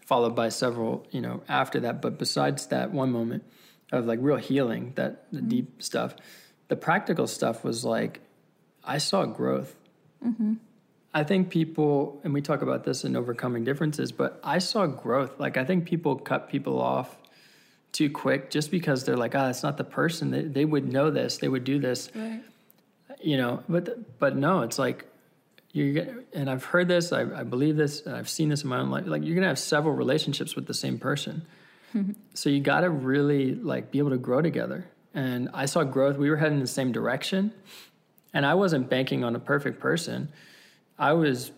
followed 0.00 0.34
by 0.34 0.48
several, 0.48 1.06
you 1.10 1.20
know, 1.20 1.42
after 1.48 1.80
that, 1.80 2.00
but 2.02 2.18
besides 2.18 2.66
that 2.66 2.90
one 2.90 3.12
moment 3.12 3.44
of 3.92 4.06
like 4.06 4.18
real 4.22 4.36
healing, 4.36 4.92
that 4.96 5.30
the 5.30 5.38
mm-hmm. 5.38 5.48
deep 5.48 5.82
stuff, 5.82 6.16
the 6.68 6.76
practical 6.76 7.26
stuff 7.26 7.62
was 7.62 7.84
like, 7.84 8.20
I 8.82 8.98
saw 8.98 9.24
growth. 9.24 9.74
Mm-hmm. 10.24 10.54
I 11.12 11.22
think 11.22 11.50
people, 11.50 12.20
and 12.24 12.34
we 12.34 12.42
talk 12.42 12.62
about 12.62 12.84
this 12.84 13.04
in 13.04 13.14
overcoming 13.14 13.64
differences, 13.64 14.12
but 14.12 14.40
I 14.42 14.58
saw 14.58 14.86
growth. 14.86 15.38
Like, 15.38 15.56
I 15.56 15.64
think 15.64 15.84
people 15.84 16.16
cut 16.16 16.48
people 16.48 16.80
off 16.80 17.16
too 17.92 18.10
quick 18.10 18.50
just 18.50 18.70
because 18.70 19.04
they're 19.04 19.16
like, 19.16 19.34
ah, 19.36 19.46
oh, 19.46 19.50
it's 19.50 19.62
not 19.62 19.76
the 19.76 19.84
person. 19.84 20.32
They, 20.32 20.42
they 20.42 20.64
would 20.64 20.90
know 20.90 21.10
this, 21.10 21.38
they 21.38 21.48
would 21.48 21.64
do 21.64 21.78
this. 21.78 22.10
Right 22.14 22.42
you 23.24 23.36
know, 23.36 23.62
but 23.68 24.18
but 24.18 24.36
no, 24.36 24.60
it's 24.62 24.78
like 24.78 25.06
you're 25.72 26.04
and 26.32 26.48
I've 26.48 26.64
heard 26.64 26.88
this, 26.88 27.12
I, 27.12 27.22
I 27.22 27.42
believe 27.42 27.76
this, 27.76 28.06
I've 28.06 28.28
seen 28.28 28.50
this 28.50 28.62
in 28.62 28.68
my 28.68 28.78
own 28.78 28.90
life. 28.90 29.06
Like 29.06 29.24
you're 29.24 29.34
gonna 29.34 29.48
have 29.48 29.58
several 29.58 29.94
relationships 29.94 30.54
with 30.54 30.66
the 30.66 30.74
same 30.74 30.98
person, 30.98 31.46
mm-hmm. 31.94 32.12
so 32.34 32.50
you 32.50 32.60
got 32.60 32.80
to 32.80 32.90
really 32.90 33.54
like 33.54 33.90
be 33.90 33.98
able 33.98 34.10
to 34.10 34.18
grow 34.18 34.42
together. 34.42 34.88
And 35.14 35.48
I 35.54 35.66
saw 35.66 35.84
growth. 35.84 36.16
We 36.16 36.28
were 36.28 36.36
heading 36.36 36.58
in 36.58 36.60
the 36.60 36.66
same 36.66 36.92
direction, 36.92 37.52
and 38.32 38.44
I 38.44 38.54
wasn't 38.54 38.90
banking 38.90 39.24
on 39.24 39.34
a 39.34 39.40
perfect 39.40 39.80
person. 39.80 40.30
I 40.98 41.14
was 41.14 41.50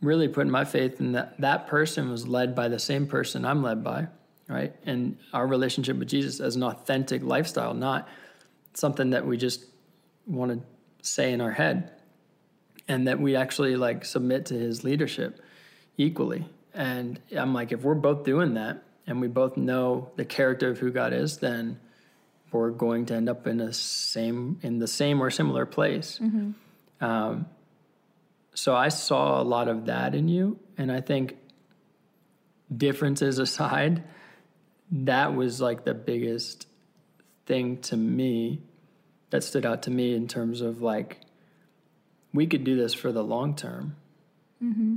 really 0.00 0.28
putting 0.28 0.50
my 0.50 0.64
faith 0.64 1.00
in 1.00 1.12
that 1.12 1.38
that 1.40 1.66
person 1.66 2.10
was 2.10 2.26
led 2.26 2.54
by 2.54 2.68
the 2.68 2.78
same 2.78 3.06
person 3.06 3.44
I'm 3.44 3.62
led 3.62 3.84
by, 3.84 4.08
right? 4.48 4.74
And 4.86 5.18
our 5.34 5.46
relationship 5.46 5.98
with 5.98 6.08
Jesus 6.08 6.40
as 6.40 6.56
an 6.56 6.62
authentic 6.62 7.22
lifestyle, 7.22 7.74
not 7.74 8.08
something 8.72 9.10
that 9.10 9.26
we 9.26 9.36
just 9.36 9.66
want 10.26 10.52
to 10.52 10.66
say 11.02 11.32
in 11.32 11.40
our 11.40 11.52
head 11.52 11.90
and 12.88 13.06
that 13.06 13.20
we 13.20 13.36
actually 13.36 13.76
like 13.76 14.04
submit 14.04 14.46
to 14.46 14.54
his 14.54 14.84
leadership 14.84 15.40
equally 15.96 16.46
and 16.74 17.20
i'm 17.36 17.54
like 17.54 17.72
if 17.72 17.82
we're 17.82 17.94
both 17.94 18.24
doing 18.24 18.54
that 18.54 18.82
and 19.06 19.20
we 19.20 19.28
both 19.28 19.56
know 19.56 20.10
the 20.16 20.24
character 20.24 20.70
of 20.70 20.78
who 20.78 20.90
god 20.90 21.12
is 21.12 21.38
then 21.38 21.78
we're 22.52 22.70
going 22.70 23.06
to 23.06 23.14
end 23.14 23.28
up 23.28 23.46
in 23.46 23.58
the 23.58 23.72
same 23.72 24.58
in 24.62 24.78
the 24.78 24.88
same 24.88 25.22
or 25.22 25.30
similar 25.30 25.66
place 25.66 26.18
mm-hmm. 26.22 26.50
um, 27.04 27.46
so 28.54 28.74
i 28.74 28.88
saw 28.88 29.40
a 29.40 29.44
lot 29.44 29.68
of 29.68 29.86
that 29.86 30.14
in 30.14 30.28
you 30.28 30.58
and 30.76 30.90
i 30.90 31.00
think 31.00 31.36
differences 32.76 33.38
aside 33.38 34.02
that 34.90 35.34
was 35.34 35.60
like 35.60 35.84
the 35.84 35.94
biggest 35.94 36.66
thing 37.46 37.78
to 37.78 37.96
me 37.96 38.60
that 39.30 39.44
stood 39.44 39.64
out 39.64 39.82
to 39.84 39.90
me 39.90 40.14
in 40.14 40.28
terms 40.28 40.60
of 40.60 40.82
like 40.82 41.20
we 42.32 42.46
could 42.46 42.64
do 42.64 42.76
this 42.76 42.94
for 42.94 43.12
the 43.12 43.22
long 43.22 43.54
term. 43.54 43.96
Mm-hmm. 44.62 44.96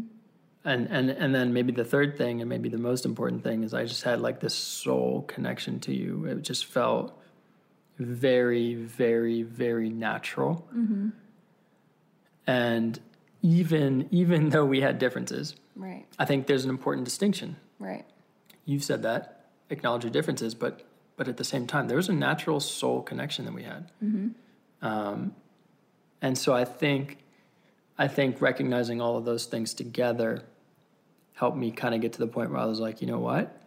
And 0.66 0.88
and 0.88 1.10
and 1.10 1.36
then 1.36 1.54
maybe 1.54 1.72
the 1.72 1.84
third 1.84 2.18
thing, 2.18 2.42
and 2.42 2.50
maybe 2.50 2.70
the 2.70 2.78
most 2.78 3.06
important 3.06 3.44
thing, 3.44 3.64
is 3.64 3.74
I 3.74 3.86
just 3.86 4.04
had 4.04 4.22
like 4.22 4.40
this 4.40 4.54
soul 4.54 5.24
connection 5.24 5.80
to 5.82 5.94
you. 5.94 6.26
It 6.26 6.42
just 6.42 6.66
felt 6.66 7.18
very, 8.00 8.76
very, 8.76 9.44
very 9.44 9.90
natural. 9.90 10.66
Mm-hmm. 10.74 11.10
And 12.48 13.00
even 13.42 14.08
even 14.12 14.50
though 14.50 14.66
we 14.66 14.80
had 14.80 15.00
differences, 15.00 15.56
right? 15.76 16.06
I 16.18 16.26
think 16.26 16.48
there's 16.48 16.64
an 16.64 16.70
important 16.70 17.06
distinction. 17.06 17.58
Right. 17.78 18.06
You've 18.66 18.86
said 18.86 19.04
that 19.04 19.44
acknowledge 19.70 20.04
your 20.04 20.12
differences, 20.12 20.56
but 20.56 20.82
but 21.24 21.30
at 21.30 21.38
the 21.38 21.46
same 21.46 21.66
time, 21.66 21.88
there 21.88 21.96
was 21.96 22.10
a 22.10 22.14
natural 22.14 22.60
soul 22.60 23.02
connection 23.02 23.46
that 23.46 23.54
we 23.54 23.64
had. 23.64 23.90
Mm-hmm. 24.04 24.86
Um, 24.86 25.34
and 26.22 26.38
so 26.38 26.54
I 26.54 26.66
think, 26.66 27.20
I 27.98 28.10
think 28.10 28.42
recognizing 28.42 29.00
all 29.00 29.16
of 29.16 29.24
those 29.24 29.46
things 29.46 29.74
together 29.74 30.44
helped 31.36 31.56
me 31.56 31.72
kind 31.72 31.96
of 31.96 32.02
get 32.02 32.12
to 32.12 32.20
the 32.20 32.28
point 32.28 32.52
where 32.52 32.60
I 32.60 32.66
was 32.66 32.82
like, 32.82 33.00
you 33.00 33.08
know 33.08 33.20
what? 33.20 33.58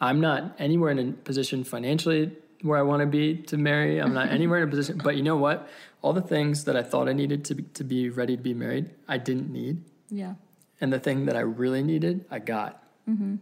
I'm 0.00 0.22
not 0.22 0.54
anywhere 0.58 0.90
in 0.90 0.98
a 0.98 1.12
position 1.12 1.62
financially 1.62 2.34
where 2.62 2.78
I 2.78 2.82
want 2.82 3.00
to 3.00 3.06
be 3.06 3.36
to 3.36 3.58
marry. 3.58 4.00
I'm 4.00 4.14
not 4.14 4.28
anywhere 4.30 4.62
in 4.62 4.66
a 4.66 4.70
position, 4.70 4.98
but 5.04 5.14
you 5.14 5.22
know 5.22 5.36
what? 5.36 5.68
All 6.00 6.14
the 6.14 6.22
things 6.22 6.64
that 6.64 6.74
I 6.74 6.82
thought 6.82 7.06
I 7.06 7.12
needed 7.12 7.44
to 7.46 7.54
be, 7.54 7.64
to 7.64 7.84
be 7.84 8.08
ready 8.08 8.34
to 8.34 8.42
be 8.42 8.54
married, 8.54 8.88
I 9.06 9.18
didn't 9.18 9.52
need. 9.52 9.82
Yeah. 10.08 10.36
And 10.80 10.90
the 10.90 11.00
thing 11.00 11.26
that 11.26 11.36
I 11.36 11.40
really 11.40 11.82
needed, 11.82 12.24
I 12.30 12.38
got. 12.38 12.82
Mm-hmm. 13.06 13.36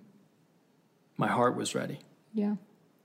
My 1.16 1.28
heart 1.28 1.54
was 1.54 1.76
ready. 1.76 2.00
Yeah 2.34 2.56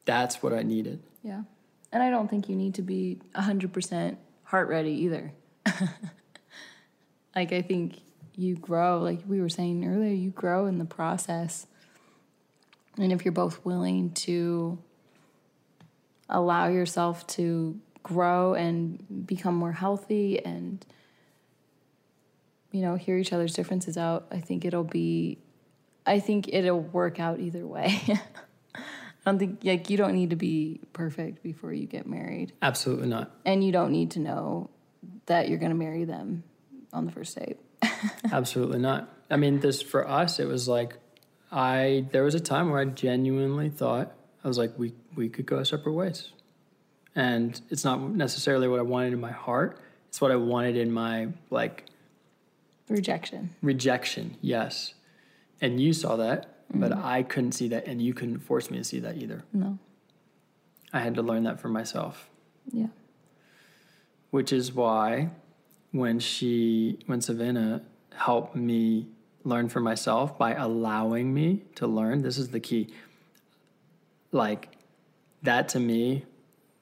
that's 0.06 0.42
what 0.42 0.54
I 0.54 0.64
needed. 0.64 1.02
Yeah. 1.24 1.44
And 1.92 2.02
I 2.02 2.10
don't 2.10 2.30
think 2.30 2.50
you 2.50 2.56
need 2.56 2.76
to 2.76 2.82
be 2.82 3.20
100% 3.36 4.18
heart 4.44 4.70
ready 4.70 4.92
either. 4.92 5.34
like, 7.36 7.52
I 7.52 7.62
think 7.62 8.00
you 8.36 8.56
grow, 8.56 9.00
like 9.00 9.20
we 9.28 9.42
were 9.42 9.50
saying 9.50 9.86
earlier, 9.86 10.14
you 10.14 10.32
grow 10.32 10.66
in 10.66 10.78
the 10.78 10.86
process. 10.86 11.68
And 12.98 13.12
if 13.12 13.26
you're 13.26 13.32
both 13.32 13.64
willing 13.66 14.12
to 14.12 14.80
allow 16.30 16.68
yourself 16.68 17.28
to 17.28 17.80
grow 18.04 18.54
and 18.54 19.28
become 19.28 19.54
more 19.54 19.74
healthy 19.74 20.44
and, 20.44 20.84
you 22.72 22.82
know, 22.82 22.96
hear 22.96 23.18
each 23.18 23.34
other's 23.34 23.54
differences 23.54 23.98
out, 23.98 24.28
I 24.32 24.40
think 24.40 24.66
it'll 24.66 24.84
be, 24.84 25.40
I 26.06 26.20
think 26.20 26.48
it'll 26.48 26.80
work 26.80 27.20
out 27.20 27.40
either 27.40 27.68
way. 27.68 28.02
I 29.26 29.30
don't 29.30 29.40
think 29.40 29.60
like 29.64 29.90
you 29.90 29.98
don't 29.98 30.14
need 30.14 30.32
to 30.32 30.36
be 30.36 30.80
perfect 30.94 31.44
before 31.44 31.72
you 31.72 31.86
get 31.86 32.08
married. 32.08 32.54
Absolutely 32.62 33.08
not. 33.08 33.32
And 33.46 33.64
you 33.64 33.72
don't 33.72 33.92
need 33.92 34.12
to 34.12 34.20
know 34.20 34.70
that 35.28 35.48
you're 35.48 35.60
going 35.60 35.72
to 35.72 35.78
marry 35.78 36.06
them 36.06 36.44
on 36.92 37.06
the 37.06 37.12
first 37.12 37.38
date. 37.38 37.58
Absolutely 38.32 38.80
not. 38.80 39.10
I 39.30 39.38
mean, 39.38 39.60
this 39.60 39.82
for 39.82 40.08
us, 40.08 40.40
it 40.40 40.48
was 40.48 40.68
like 40.68 40.98
I 41.52 42.06
there 42.12 42.24
was 42.24 42.36
a 42.36 42.40
time 42.40 42.70
where 42.70 42.80
I 42.80 42.86
genuinely 42.86 43.70
thought 43.70 44.12
I 44.44 44.48
was 44.48 44.58
like 44.58 44.78
we 44.78 44.94
we 45.16 45.30
could 45.30 45.46
go 45.46 45.62
separate 45.64 45.94
ways, 45.94 46.32
and 47.16 47.60
it's 47.70 47.84
not 47.84 48.02
necessarily 48.02 48.68
what 48.68 48.80
I 48.80 48.84
wanted 48.84 49.14
in 49.14 49.22
my 49.22 49.32
heart. 49.32 49.80
It's 50.10 50.20
what 50.20 50.32
I 50.32 50.36
wanted 50.36 50.78
in 50.78 50.92
my 50.92 51.30
like 51.50 51.86
rejection. 52.90 53.52
Rejection, 53.62 54.38
yes. 54.42 54.94
And 55.62 55.80
you 55.80 55.94
saw 55.94 56.16
that, 56.16 56.64
but 56.74 56.92
mm-hmm. 56.92 57.06
I 57.06 57.24
couldn't 57.24 57.52
see 57.52 57.68
that, 57.70 57.86
and 57.86 58.02
you 58.02 58.14
couldn't 58.14 58.40
force 58.40 58.72
me 58.72 58.80
to 58.80 58.84
see 58.84 59.00
that 59.00 59.18
either. 59.18 59.44
No. 59.54 59.78
I 60.92 61.00
had 61.00 61.16
to 61.16 61.22
learn 61.22 61.44
that 61.44 61.60
for 61.60 61.70
myself. 61.70 62.30
Yeah. 62.72 62.88
Which 64.32 64.52
is 64.52 64.74
why 64.74 65.30
when 65.92 66.20
she, 66.20 67.00
when 67.06 67.22
Savannah 67.22 67.84
helped 68.16 68.56
me 68.56 69.08
learn 69.44 69.70
for 69.70 69.80
myself 69.80 70.38
by 70.38 70.54
allowing 70.54 71.34
me 71.34 71.64
to 71.76 71.88
learn, 71.88 72.22
this 72.22 72.38
is 72.38 72.50
the 72.50 72.60
key. 72.60 72.94
Like, 74.32 74.70
that 75.44 75.70
to 75.70 75.80
me 75.80 76.26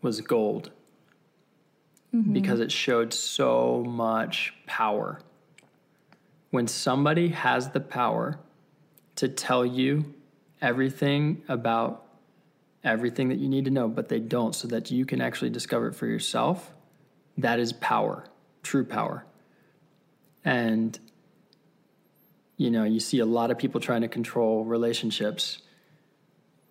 was 0.01 0.21
gold 0.21 0.71
mm-hmm. 2.13 2.33
because 2.33 2.59
it 2.59 2.71
showed 2.71 3.13
so 3.13 3.83
much 3.87 4.53
power. 4.65 5.19
When 6.51 6.67
somebody 6.67 7.29
has 7.29 7.69
the 7.69 7.79
power 7.79 8.39
to 9.19 9.27
tell 9.27 9.65
you 9.65 10.13
everything 10.61 11.43
about 11.47 12.05
everything 12.83 13.29
that 13.29 13.37
you 13.37 13.49
need 13.49 13.65
to 13.65 13.71
know, 13.71 13.89
but 13.89 14.07
they 14.07 14.19
don't, 14.19 14.55
so 14.55 14.67
that 14.69 14.91
you 14.91 15.05
can 15.05 15.19
actually 15.19 15.49
discover 15.49 15.89
it 15.89 15.95
for 15.95 16.07
yourself. 16.07 16.73
That 17.37 17.59
is 17.59 17.73
power, 17.73 18.23
true 18.63 18.85
power. 18.85 19.25
And, 20.45 20.97
you 22.55 22.71
know, 22.71 22.85
you 22.85 23.01
see 23.01 23.19
a 23.19 23.25
lot 23.25 23.51
of 23.51 23.57
people 23.57 23.81
trying 23.81 24.01
to 24.01 24.07
control 24.07 24.63
relationships. 24.63 25.61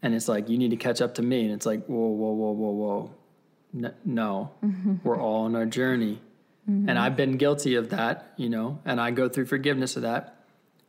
And 0.00 0.14
it's 0.14 0.28
like, 0.28 0.48
you 0.48 0.56
need 0.56 0.70
to 0.70 0.76
catch 0.76 1.02
up 1.02 1.16
to 1.16 1.22
me. 1.22 1.42
And 1.44 1.52
it's 1.52 1.66
like, 1.66 1.84
whoa, 1.84 1.96
whoa, 1.96 2.32
whoa, 2.32 2.52
whoa, 2.52 2.70
whoa. 2.70 3.94
No, 4.06 4.52
mm-hmm. 4.64 4.96
we're 5.04 5.20
all 5.20 5.44
on 5.44 5.54
our 5.54 5.66
journey. 5.66 6.22
Mm-hmm. 6.68 6.88
And 6.88 6.98
I've 6.98 7.16
been 7.16 7.36
guilty 7.36 7.74
of 7.74 7.90
that, 7.90 8.32
you 8.38 8.48
know, 8.48 8.80
and 8.86 8.98
I 8.98 9.10
go 9.10 9.28
through 9.28 9.46
forgiveness 9.46 9.96
of 9.96 10.02
that. 10.02 10.37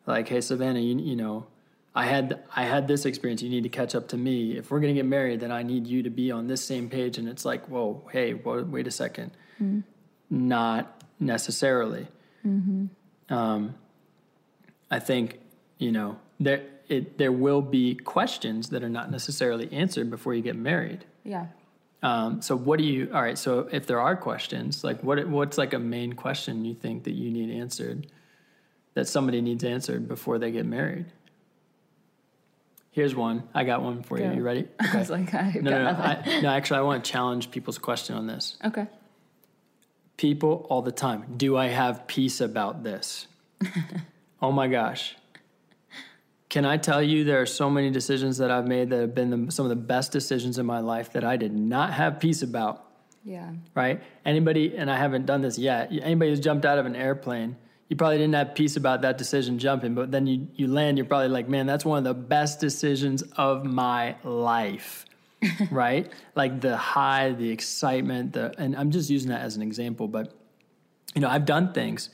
Like, 0.06 0.28
hey, 0.28 0.42
Savannah, 0.42 0.80
you, 0.80 0.98
you 0.98 1.16
know, 1.16 1.48
I 1.96 2.06
had 2.06 2.44
I 2.56 2.64
had 2.64 2.88
this 2.88 3.06
experience. 3.06 3.42
You 3.42 3.50
need 3.50 3.64
to 3.64 3.70
catch 3.70 3.96
up 3.96 4.08
to 4.10 4.18
me. 4.18 4.58
If 4.58 4.72
we're 4.72 4.80
gonna 4.80 4.94
get 4.94 5.06
married, 5.06 5.40
then 5.40 5.52
I 5.52 5.64
need 5.64 5.88
you 5.88 6.04
to 6.04 6.10
be 6.10 6.32
on 6.32 6.48
this 6.48 6.64
same 6.64 6.90
page. 6.90 7.18
And 7.18 7.28
it's 7.28 7.46
like, 7.46 7.66
whoa, 7.68 8.08
hey, 8.12 8.34
whoa, 8.34 8.64
wait 8.64 8.88
a 8.88 8.92
2nd 8.92 9.32
Not 10.30 11.04
necessarily. 11.20 12.08
Um, 13.30 13.76
I 14.92 15.00
think 15.00 15.40
you 15.78 15.92
know 15.92 16.20
there 16.40 16.64
it 16.88 17.18
there 17.18 17.32
will 17.32 17.62
be 17.62 17.96
questions 17.96 18.70
that 18.70 18.84
are 18.84 18.90
not 18.90 19.12
necessarily 19.12 19.72
answered 19.72 20.10
before 20.10 20.34
you 20.34 20.42
get 20.42 20.56
married. 20.56 21.06
Yeah. 21.24 21.48
Um, 22.02 22.42
so 22.42 22.56
what 22.56 22.80
do 22.80 22.86
you? 22.86 23.12
All 23.14 23.22
right. 23.22 23.38
So 23.38 23.68
if 23.72 23.86
there 23.86 24.00
are 24.00 24.16
questions, 24.16 24.84
like 24.84 25.04
what 25.04 25.28
what's 25.28 25.58
like 25.58 25.74
a 25.74 25.80
main 25.80 26.14
question 26.14 26.66
you 26.66 26.74
think 26.74 27.04
that 27.04 27.14
you 27.14 27.30
need 27.30 27.52
answered, 27.52 28.08
that 28.94 29.08
somebody 29.08 29.42
needs 29.42 29.64
answered 29.64 30.08
before 30.08 30.38
they 30.40 30.52
get 30.52 30.66
married? 30.66 31.06
Here's 32.92 33.16
one. 33.16 33.44
I 33.54 33.64
got 33.64 33.82
one 33.84 34.04
for 34.04 34.18
you. 34.18 34.26
Go. 34.26 34.34
You 34.34 34.42
ready? 34.44 34.68
I 34.80 34.98
was 34.98 35.10
like, 35.10 35.34
I 35.34 35.52
No, 35.62 35.62
got 35.62 35.64
no, 35.64 35.84
no. 35.84 35.90
I, 35.90 36.42
no, 36.42 36.50
actually, 36.50 36.80
I 36.80 36.82
want 36.82 37.04
to 37.06 37.12
challenge 37.12 37.52
people's 37.52 37.78
question 37.78 38.16
on 38.16 38.28
this. 38.28 38.58
Okay. 38.66 38.88
People 40.18 40.66
all 40.70 40.82
the 40.82 40.92
time. 40.92 41.36
Do 41.38 41.56
I 41.56 41.68
have 41.68 42.08
peace 42.08 42.42
about 42.42 42.84
this? 42.84 43.28
oh 44.42 44.52
my 44.52 44.68
gosh. 44.68 45.16
Can 46.50 46.66
I 46.66 46.78
tell 46.78 47.02
you 47.02 47.24
there 47.24 47.40
are 47.42 47.46
so 47.46 47.70
many 47.70 47.92
decisions 47.92 48.40
that 48.40 48.50
I've 48.50 48.66
made 48.68 48.90
that 48.90 49.00
have 49.02 49.16
been 49.16 49.46
the, 49.46 49.52
some 49.52 49.66
of 49.66 49.70
the 49.70 49.76
best 49.76 50.12
decisions 50.12 50.58
in 50.58 50.66
my 50.66 50.80
life 50.80 51.14
that 51.14 51.24
I 51.24 51.38
did 51.38 51.54
not 51.54 51.94
have 51.94 52.20
peace 52.20 52.42
about, 52.42 52.84
Yeah. 53.24 53.52
right? 53.76 54.02
Anybody, 54.26 54.76
and 54.76 54.90
I 54.90 54.98
haven't 54.98 55.28
done 55.28 55.42
this 55.42 55.60
yet, 55.60 55.92
anybody 56.02 56.32
who's 56.32 56.40
jumped 56.40 56.66
out 56.66 56.80
of 56.80 56.88
an 56.88 56.96
airplane, 56.96 57.56
you 57.90 57.96
probably 57.96 58.18
didn't 58.20 58.36
have 58.36 58.56
peace 58.56 58.78
about 58.78 59.02
that 59.02 59.18
decision 59.18 59.60
jumping, 59.60 59.96
but 59.96 60.12
then 60.12 60.26
you, 60.28 60.48
you 60.56 60.68
land, 60.68 60.98
you're 60.98 61.06
probably 61.06 61.28
like, 61.28 61.50
man, 61.50 61.66
that's 61.66 61.84
one 61.84 61.98
of 61.98 62.04
the 62.06 62.14
best 62.14 62.60
decisions 62.60 63.24
of 63.36 63.66
my 63.66 64.16
life. 64.24 65.06
right? 65.72 66.12
Like 66.36 66.62
the 66.62 66.76
high, 66.78 67.32
the 67.32 67.50
excitement, 67.50 68.34
the 68.34 68.54
and 68.58 68.76
I'm 68.76 68.92
just 68.92 69.10
using 69.10 69.30
that 69.30 69.42
as 69.42 69.56
an 69.56 69.62
example, 69.62 70.08
but 70.08 70.34
you 71.16 71.22
know, 71.22 71.30
I've 71.30 71.46
done 71.46 71.72
things 71.74 72.10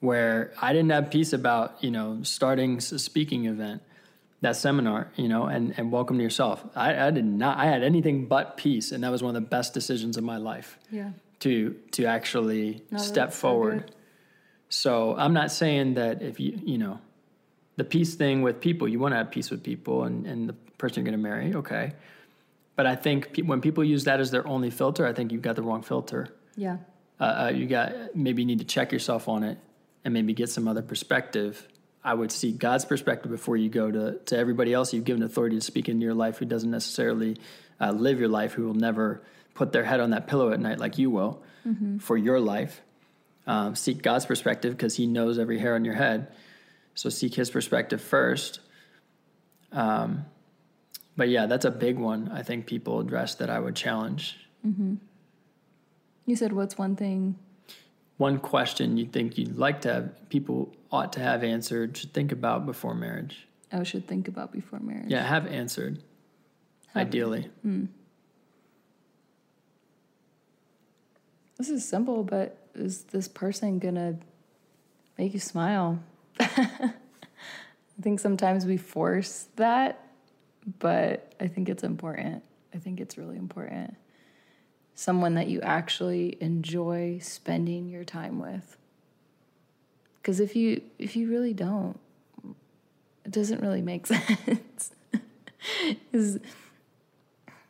where 0.00 0.52
I 0.60 0.72
didn't 0.72 0.90
have 0.90 1.10
peace 1.10 1.32
about, 1.32 1.84
you 1.84 1.90
know, 1.90 2.20
starting 2.22 2.78
a 2.78 2.80
speaking 2.80 3.44
event, 3.44 3.82
that 4.40 4.56
seminar, 4.56 5.12
you 5.16 5.28
know, 5.28 5.44
and, 5.46 5.72
and 5.76 5.92
welcome 5.92 6.16
to 6.16 6.22
yourself. 6.24 6.64
I, 6.74 7.06
I 7.06 7.10
did 7.12 7.24
not, 7.26 7.58
I 7.58 7.66
had 7.66 7.84
anything 7.84 8.26
but 8.26 8.56
peace. 8.56 8.90
And 8.90 9.04
that 9.04 9.12
was 9.12 9.22
one 9.22 9.36
of 9.36 9.40
the 9.42 9.48
best 9.48 9.72
decisions 9.74 10.16
of 10.16 10.24
my 10.24 10.38
life 10.38 10.78
Yeah. 10.90 11.10
to, 11.40 11.76
to 11.92 12.06
actually 12.06 12.82
No, 12.90 12.98
step 12.98 13.32
so 13.32 13.38
forward. 13.38 13.82
good. 13.86 13.94
So 14.72 15.14
I'm 15.16 15.34
not 15.34 15.52
saying 15.52 15.94
that 15.94 16.22
if 16.22 16.40
you, 16.40 16.58
you 16.64 16.78
know, 16.78 16.98
the 17.76 17.84
peace 17.84 18.14
thing 18.14 18.40
with 18.40 18.60
people, 18.60 18.88
you 18.88 18.98
want 18.98 19.12
to 19.12 19.16
have 19.18 19.30
peace 19.30 19.50
with 19.50 19.62
people 19.62 20.04
and, 20.04 20.26
and 20.26 20.48
the 20.48 20.54
person 20.78 21.04
you're 21.04 21.10
going 21.12 21.22
to 21.22 21.28
marry, 21.30 21.54
okay. 21.56 21.92
But 22.74 22.86
I 22.86 22.96
think 22.96 23.34
pe- 23.34 23.42
when 23.42 23.60
people 23.60 23.84
use 23.84 24.04
that 24.04 24.18
as 24.18 24.30
their 24.30 24.46
only 24.48 24.70
filter, 24.70 25.06
I 25.06 25.12
think 25.12 25.30
you've 25.30 25.42
got 25.42 25.56
the 25.56 25.62
wrong 25.62 25.82
filter 25.82 26.28
Yeah. 26.56 26.78
uh, 27.20 27.24
uh, 27.24 27.52
you 27.54 27.66
got 27.66 28.16
maybe 28.16 28.40
you 28.42 28.46
need 28.46 28.60
to 28.60 28.64
check 28.64 28.92
yourself 28.92 29.28
on 29.28 29.42
it 29.44 29.58
and 30.04 30.14
maybe 30.14 30.32
get 30.32 30.48
some 30.48 30.66
other 30.66 30.82
perspective. 30.82 31.68
I 32.02 32.14
would 32.14 32.32
seek 32.32 32.58
God's 32.58 32.84
perspective 32.86 33.30
before 33.30 33.56
you 33.58 33.68
go 33.68 33.90
to, 33.90 34.18
to 34.26 34.36
everybody 34.38 34.72
else 34.72 34.92
you've 34.94 35.04
given 35.04 35.22
authority 35.22 35.56
to 35.56 35.62
speak 35.62 35.88
into 35.90 36.04
your 36.04 36.14
life 36.14 36.38
who 36.38 36.46
doesn't 36.46 36.70
necessarily 36.70 37.36
uh, 37.78 37.92
live 37.92 38.18
your 38.18 38.28
life, 38.28 38.54
who 38.54 38.64
will 38.66 38.74
never 38.74 39.22
put 39.54 39.70
their 39.72 39.84
head 39.84 40.00
on 40.00 40.10
that 40.10 40.26
pillow 40.28 40.50
at 40.50 40.58
night 40.60 40.78
like 40.78 40.96
you 40.98 41.10
will 41.10 41.42
for 42.00 42.16
your 42.16 42.40
life. 42.40 42.80
Um, 43.46 43.74
seek 43.74 44.02
God's 44.02 44.26
perspective 44.26 44.76
because 44.76 44.96
He 44.96 45.06
knows 45.06 45.38
every 45.38 45.58
hair 45.58 45.74
on 45.74 45.84
your 45.84 45.94
head. 45.94 46.28
So 46.94 47.08
seek 47.08 47.34
His 47.34 47.50
perspective 47.50 48.00
first. 48.00 48.60
Um, 49.72 50.26
but 51.16 51.28
yeah, 51.28 51.46
that's 51.46 51.64
a 51.64 51.70
big 51.70 51.98
one. 51.98 52.30
I 52.32 52.42
think 52.42 52.66
people 52.66 53.00
address 53.00 53.34
that 53.36 53.50
I 53.50 53.58
would 53.58 53.74
challenge. 53.76 54.38
You 56.26 56.36
said 56.36 56.52
what's 56.52 56.76
one 56.78 56.96
thing? 56.96 57.36
one 58.18 58.38
question 58.38 58.96
you 58.96 59.06
think 59.06 59.36
you'd 59.36 59.56
like 59.58 59.80
to 59.80 59.92
have 59.92 60.28
people 60.28 60.72
ought 60.92 61.12
to 61.14 61.18
have 61.18 61.42
answered 61.42 61.96
should 61.96 62.12
think 62.12 62.30
about 62.30 62.64
before 62.66 62.94
marriage 62.94 63.48
I 63.72 63.82
should 63.82 64.06
think 64.06 64.28
about 64.28 64.52
before 64.52 64.78
marriage. 64.78 65.06
yeah 65.10 65.24
have 65.26 65.46
answered 65.48 66.00
Have- 66.94 67.08
ideally 67.08 67.50
This 71.58 71.68
is 71.70 71.88
simple, 71.88 72.22
but 72.22 72.58
is 72.74 73.04
this 73.04 73.28
person 73.28 73.78
gonna 73.78 74.18
make 75.18 75.34
you 75.34 75.40
smile? 75.40 76.02
I 76.40 76.92
think 78.00 78.20
sometimes 78.20 78.66
we 78.66 78.76
force 78.76 79.48
that, 79.56 80.06
but 80.78 81.34
I 81.40 81.46
think 81.46 81.68
it's 81.68 81.82
important. 81.82 82.42
I 82.74 82.78
think 82.78 83.00
it's 83.00 83.18
really 83.18 83.36
important. 83.36 83.96
Someone 84.94 85.34
that 85.34 85.48
you 85.48 85.60
actually 85.60 86.36
enjoy 86.40 87.18
spending 87.20 87.88
your 87.88 88.04
time 88.04 88.38
with. 88.38 88.76
Because 90.20 90.40
if 90.40 90.54
you 90.54 90.82
if 90.98 91.16
you 91.16 91.28
really 91.28 91.52
don't, 91.52 91.98
it 93.24 93.30
doesn't 93.30 93.60
really 93.60 93.82
make 93.82 94.06
sense. 94.08 94.92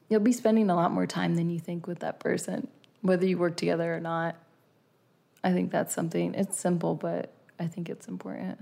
you'll 0.09 0.21
be 0.21 0.33
spending 0.33 0.69
a 0.71 0.75
lot 0.75 0.93
more 0.93 1.07
time 1.07 1.35
than 1.35 1.49
you 1.51 1.59
think 1.59 1.87
with 1.87 2.01
that 2.01 2.21
person, 2.21 2.69
whether 3.01 3.27
you 3.27 3.39
work 3.39 3.57
together 3.57 3.95
or 3.95 4.01
not. 4.01 4.37
I 5.45 5.53
think 5.53 5.71
that's 5.71 5.95
something, 5.95 6.35
it's 6.35 6.59
simple, 6.59 6.95
but 6.95 7.33
I 7.59 7.67
think 7.67 7.89
it's 7.89 8.09
important. 8.09 8.59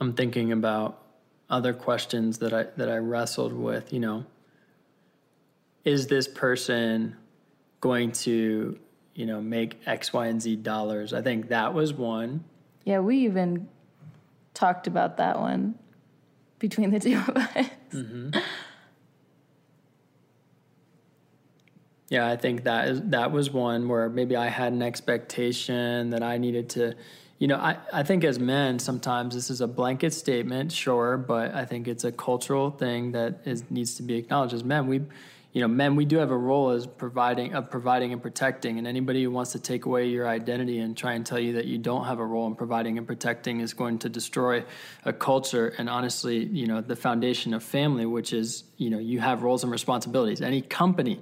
i'm 0.00 0.12
thinking 0.12 0.52
about 0.52 1.02
other 1.50 1.72
questions 1.72 2.38
that 2.38 2.52
i 2.52 2.62
that 2.76 2.88
i 2.88 2.96
wrestled 2.96 3.52
with 3.52 3.92
you 3.92 3.98
know 3.98 4.24
is 5.84 6.06
this 6.06 6.28
person 6.28 7.16
going 7.80 8.12
to 8.12 8.78
you 9.14 9.26
know 9.26 9.40
make 9.40 9.76
x 9.86 10.12
y 10.12 10.26
and 10.28 10.40
z 10.40 10.54
dollars 10.54 11.12
i 11.12 11.20
think 11.20 11.48
that 11.48 11.74
was 11.74 11.92
one 11.92 12.44
Yeah, 12.84 13.00
we 13.00 13.18
even 13.18 13.68
talked 14.54 14.86
about 14.86 15.18
that 15.18 15.38
one 15.38 15.74
between 16.58 16.90
the 16.90 16.98
two 16.98 17.18
of 17.18 17.36
us. 17.36 17.66
Mm-hmm. 17.92 18.30
Yeah, 22.08 22.26
I 22.26 22.36
think 22.36 22.64
that 22.64 22.88
is 22.88 23.02
that 23.10 23.32
was 23.32 23.50
one 23.50 23.88
where 23.88 24.08
maybe 24.08 24.34
I 24.34 24.48
had 24.48 24.72
an 24.72 24.82
expectation 24.82 26.10
that 26.10 26.22
I 26.22 26.38
needed 26.38 26.70
to, 26.70 26.94
you 27.38 27.46
know, 27.48 27.56
I, 27.56 27.76
I 27.92 28.02
think 28.02 28.24
as 28.24 28.38
men 28.38 28.78
sometimes 28.78 29.34
this 29.34 29.50
is 29.50 29.60
a 29.60 29.66
blanket 29.66 30.14
statement, 30.14 30.72
sure, 30.72 31.18
but 31.18 31.54
I 31.54 31.66
think 31.66 31.86
it's 31.86 32.04
a 32.04 32.12
cultural 32.12 32.70
thing 32.70 33.12
that 33.12 33.40
is 33.44 33.70
needs 33.70 33.94
to 33.96 34.02
be 34.02 34.14
acknowledged. 34.14 34.54
As 34.54 34.64
men, 34.64 34.86
we 34.86 35.02
you 35.52 35.62
know, 35.62 35.68
men 35.68 35.96
we 35.96 36.04
do 36.06 36.18
have 36.18 36.30
a 36.30 36.36
role 36.36 36.70
as 36.70 36.86
providing 36.86 37.52
of 37.54 37.70
providing 37.70 38.14
and 38.14 38.22
protecting, 38.22 38.78
and 38.78 38.86
anybody 38.86 39.22
who 39.22 39.30
wants 39.30 39.52
to 39.52 39.58
take 39.58 39.84
away 39.84 40.08
your 40.08 40.26
identity 40.26 40.78
and 40.78 40.96
try 40.96 41.12
and 41.12 41.26
tell 41.26 41.38
you 41.38 41.54
that 41.54 41.66
you 41.66 41.76
don't 41.76 42.06
have 42.06 42.20
a 42.20 42.24
role 42.24 42.46
in 42.46 42.54
providing 42.54 42.96
and 42.96 43.06
protecting 43.06 43.60
is 43.60 43.74
going 43.74 43.98
to 43.98 44.08
destroy 44.08 44.64
a 45.04 45.12
culture 45.12 45.74
and 45.76 45.90
honestly, 45.90 46.42
you 46.44 46.66
know, 46.66 46.80
the 46.80 46.96
foundation 46.96 47.52
of 47.52 47.62
family, 47.62 48.06
which 48.06 48.32
is, 48.32 48.64
you 48.78 48.88
know, 48.88 48.98
you 48.98 49.20
have 49.20 49.42
roles 49.42 49.62
and 49.62 49.70
responsibilities. 49.70 50.40
Any 50.40 50.62
company 50.62 51.20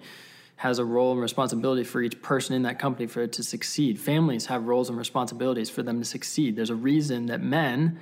has 0.57 0.79
a 0.79 0.85
role 0.85 1.12
and 1.12 1.21
responsibility 1.21 1.85
for 1.85 2.01
each 2.01 2.21
person 2.23 2.55
in 2.55 2.62
that 2.62 2.79
company 2.79 3.07
for 3.07 3.23
it 3.23 3.33
to 3.35 3.42
succeed. 3.42 4.01
Families 4.01 4.47
have 4.47 4.66
roles 4.66 4.88
and 4.88 4.99
responsibilities 4.99 5.69
for 5.69 5.83
them 5.83 5.99
to 5.99 6.05
succeed. 6.05 6.57
There's 6.57 6.71
a 6.71 6.75
reason 6.75 7.27
that 7.27 7.42
men 7.42 7.99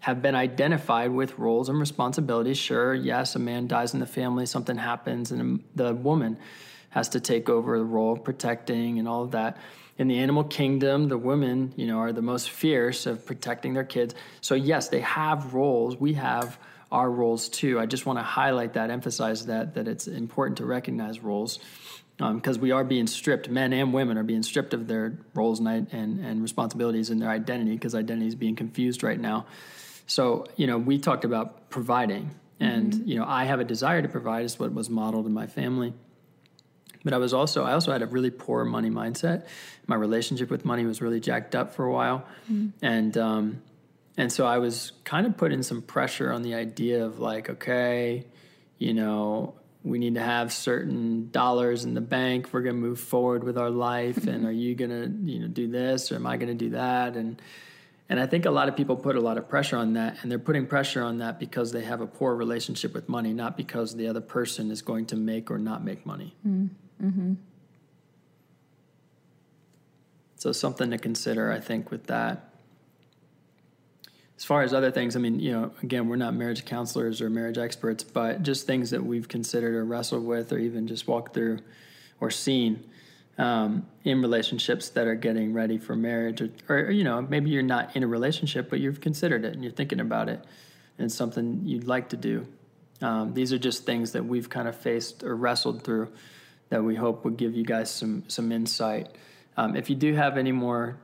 have 0.00 0.22
been 0.22 0.36
identified 0.36 1.10
with 1.10 1.36
roles 1.36 1.68
and 1.68 1.80
responsibilities. 1.80 2.56
Sure, 2.56 2.94
yes, 2.94 3.34
a 3.34 3.40
man 3.40 3.66
dies 3.66 3.92
in 3.92 3.98
the 3.98 4.06
family, 4.06 4.46
something 4.46 4.76
happens, 4.76 5.32
and 5.32 5.64
the 5.74 5.94
woman 5.94 6.38
has 6.90 7.08
to 7.08 7.20
take 7.20 7.48
over 7.48 7.76
the 7.76 7.84
role 7.84 8.12
of 8.12 8.22
protecting 8.22 9.00
and 9.00 9.08
all 9.08 9.24
of 9.24 9.32
that. 9.32 9.56
In 9.98 10.06
the 10.06 10.18
animal 10.18 10.44
kingdom, 10.44 11.08
the 11.08 11.18
women, 11.18 11.72
you 11.74 11.86
know, 11.86 11.98
are 11.98 12.12
the 12.12 12.22
most 12.22 12.50
fierce 12.50 13.06
of 13.06 13.26
protecting 13.26 13.74
their 13.74 13.84
kids. 13.84 14.14
So 14.42 14.54
yes, 14.54 14.88
they 14.88 15.00
have 15.00 15.54
roles. 15.54 15.96
We 15.96 16.14
have 16.14 16.58
our 16.90 17.10
roles 17.10 17.48
too. 17.48 17.78
I 17.78 17.86
just 17.86 18.06
want 18.06 18.18
to 18.18 18.22
highlight 18.22 18.74
that, 18.74 18.90
emphasize 18.90 19.46
that 19.46 19.74
that 19.74 19.88
it's 19.88 20.06
important 20.06 20.58
to 20.58 20.66
recognize 20.66 21.20
roles 21.20 21.58
because 22.18 22.56
um, 22.56 22.62
we 22.62 22.70
are 22.70 22.84
being 22.84 23.06
stripped. 23.06 23.48
Men 23.48 23.72
and 23.72 23.92
women 23.92 24.16
are 24.16 24.22
being 24.22 24.42
stripped 24.42 24.72
of 24.72 24.86
their 24.86 25.18
roles 25.34 25.60
and 25.60 25.68
and, 25.92 26.24
and 26.24 26.42
responsibilities 26.42 27.10
and 27.10 27.20
their 27.20 27.30
identity 27.30 27.72
because 27.72 27.94
identity 27.94 28.28
is 28.28 28.34
being 28.34 28.56
confused 28.56 29.02
right 29.02 29.18
now. 29.18 29.46
So 30.06 30.46
you 30.56 30.66
know, 30.66 30.78
we 30.78 30.98
talked 30.98 31.24
about 31.24 31.68
providing, 31.70 32.34
and 32.60 33.06
you 33.06 33.18
know, 33.18 33.24
I 33.26 33.44
have 33.44 33.60
a 33.60 33.64
desire 33.64 34.02
to 34.02 34.08
provide. 34.08 34.44
Is 34.44 34.58
what 34.58 34.72
was 34.72 34.88
modeled 34.88 35.26
in 35.26 35.32
my 35.32 35.46
family. 35.46 35.92
But 37.04 37.12
I 37.12 37.18
was 37.18 37.32
also 37.32 37.64
I 37.64 37.72
also 37.72 37.92
had 37.92 38.02
a 38.02 38.06
really 38.06 38.30
poor 38.30 38.64
money 38.64 38.90
mindset. 38.90 39.46
My 39.86 39.96
relationship 39.96 40.50
with 40.50 40.64
money 40.64 40.84
was 40.84 41.00
really 41.00 41.20
jacked 41.20 41.54
up 41.54 41.74
for 41.74 41.84
a 41.84 41.92
while, 41.92 42.24
and 42.82 43.16
um, 43.16 43.62
and 44.16 44.32
so 44.32 44.46
I 44.46 44.58
was 44.58 44.92
kind 45.04 45.26
of 45.26 45.36
putting 45.36 45.62
some 45.62 45.82
pressure 45.82 46.32
on 46.32 46.42
the 46.42 46.54
idea 46.54 47.04
of 47.04 47.18
like, 47.18 47.50
okay, 47.50 48.26
you 48.78 48.94
know, 48.94 49.54
we 49.82 49.98
need 49.98 50.14
to 50.14 50.22
have 50.22 50.52
certain 50.52 51.30
dollars 51.30 51.84
in 51.84 51.94
the 51.94 52.00
bank. 52.00 52.48
We're 52.52 52.62
going 52.62 52.74
to 52.76 52.80
move 52.80 52.98
forward 52.98 53.44
with 53.44 53.56
our 53.56 53.70
life. 53.70 54.26
And 54.26 54.44
are 54.44 54.52
you 54.52 54.74
going 54.74 54.90
to, 54.90 55.32
you 55.32 55.40
know, 55.40 55.48
do 55.48 55.68
this 55.68 56.10
or 56.10 56.16
am 56.16 56.26
I 56.26 56.36
going 56.38 56.48
to 56.48 56.54
do 56.54 56.70
that? 56.70 57.16
And, 57.16 57.40
and 58.08 58.18
I 58.18 58.26
think 58.26 58.46
a 58.46 58.50
lot 58.50 58.68
of 58.68 58.76
people 58.76 58.96
put 58.96 59.16
a 59.16 59.20
lot 59.20 59.36
of 59.36 59.48
pressure 59.48 59.76
on 59.76 59.94
that, 59.94 60.18
and 60.22 60.30
they're 60.30 60.38
putting 60.38 60.66
pressure 60.66 61.02
on 61.02 61.18
that 61.18 61.40
because 61.40 61.72
they 61.72 61.82
have 61.82 62.00
a 62.00 62.06
poor 62.06 62.34
relationship 62.34 62.94
with 62.94 63.08
money, 63.08 63.32
not 63.32 63.56
because 63.56 63.96
the 63.96 64.06
other 64.06 64.20
person 64.20 64.70
is 64.70 64.80
going 64.80 65.06
to 65.06 65.16
make 65.16 65.50
or 65.50 65.58
not 65.58 65.84
make 65.84 66.06
money. 66.06 66.36
Mm-hmm. 66.46 67.34
So, 70.36 70.52
something 70.52 70.90
to 70.90 70.98
consider, 70.98 71.50
I 71.50 71.58
think, 71.58 71.90
with 71.90 72.06
that. 72.06 72.52
As 74.36 74.44
far 74.44 74.62
as 74.62 74.74
other 74.74 74.90
things, 74.90 75.16
I 75.16 75.18
mean, 75.18 75.40
you 75.40 75.52
know, 75.52 75.72
again, 75.82 76.08
we're 76.08 76.16
not 76.16 76.34
marriage 76.34 76.64
counselors 76.66 77.22
or 77.22 77.30
marriage 77.30 77.56
experts, 77.56 78.04
but 78.04 78.42
just 78.42 78.66
things 78.66 78.90
that 78.90 79.02
we've 79.02 79.28
considered 79.28 79.74
or 79.74 79.84
wrestled 79.84 80.26
with 80.26 80.52
or 80.52 80.58
even 80.58 80.86
just 80.86 81.08
walked 81.08 81.32
through 81.32 81.60
or 82.20 82.30
seen 82.30 82.84
um, 83.38 83.86
in 84.04 84.20
relationships 84.20 84.90
that 84.90 85.06
are 85.06 85.14
getting 85.14 85.52
ready 85.52 85.78
for 85.78 85.94
marriage, 85.94 86.40
or, 86.40 86.50
or, 86.68 86.90
you 86.90 87.04
know, 87.04 87.20
maybe 87.20 87.50
you're 87.50 87.62
not 87.62 87.94
in 87.96 88.02
a 88.02 88.06
relationship, 88.06 88.70
but 88.70 88.80
you've 88.80 89.00
considered 89.00 89.44
it 89.44 89.54
and 89.54 89.62
you're 89.62 89.72
thinking 89.72 90.00
about 90.00 90.28
it, 90.28 90.42
and 90.98 91.06
it's 91.06 91.14
something 91.14 91.60
you'd 91.64 91.86
like 91.86 92.10
to 92.10 92.16
do. 92.16 92.46
Um, 93.02 93.34
these 93.34 93.52
are 93.52 93.58
just 93.58 93.84
things 93.84 94.12
that 94.12 94.24
we've 94.24 94.48
kind 94.48 94.68
of 94.68 94.76
faced 94.76 95.22
or 95.22 95.36
wrestled 95.36 95.82
through 95.82 96.12
that 96.70 96.82
we 96.82 96.94
hope 96.94 97.24
would 97.24 97.36
give 97.36 97.54
you 97.54 97.64
guys 97.64 97.90
some 97.90 98.24
some 98.28 98.50
insight. 98.52 99.08
Um, 99.56 99.76
if 99.76 99.90
you 99.90 99.96
do 99.96 100.14
have 100.14 100.38
any 100.38 100.52
more 100.52 100.98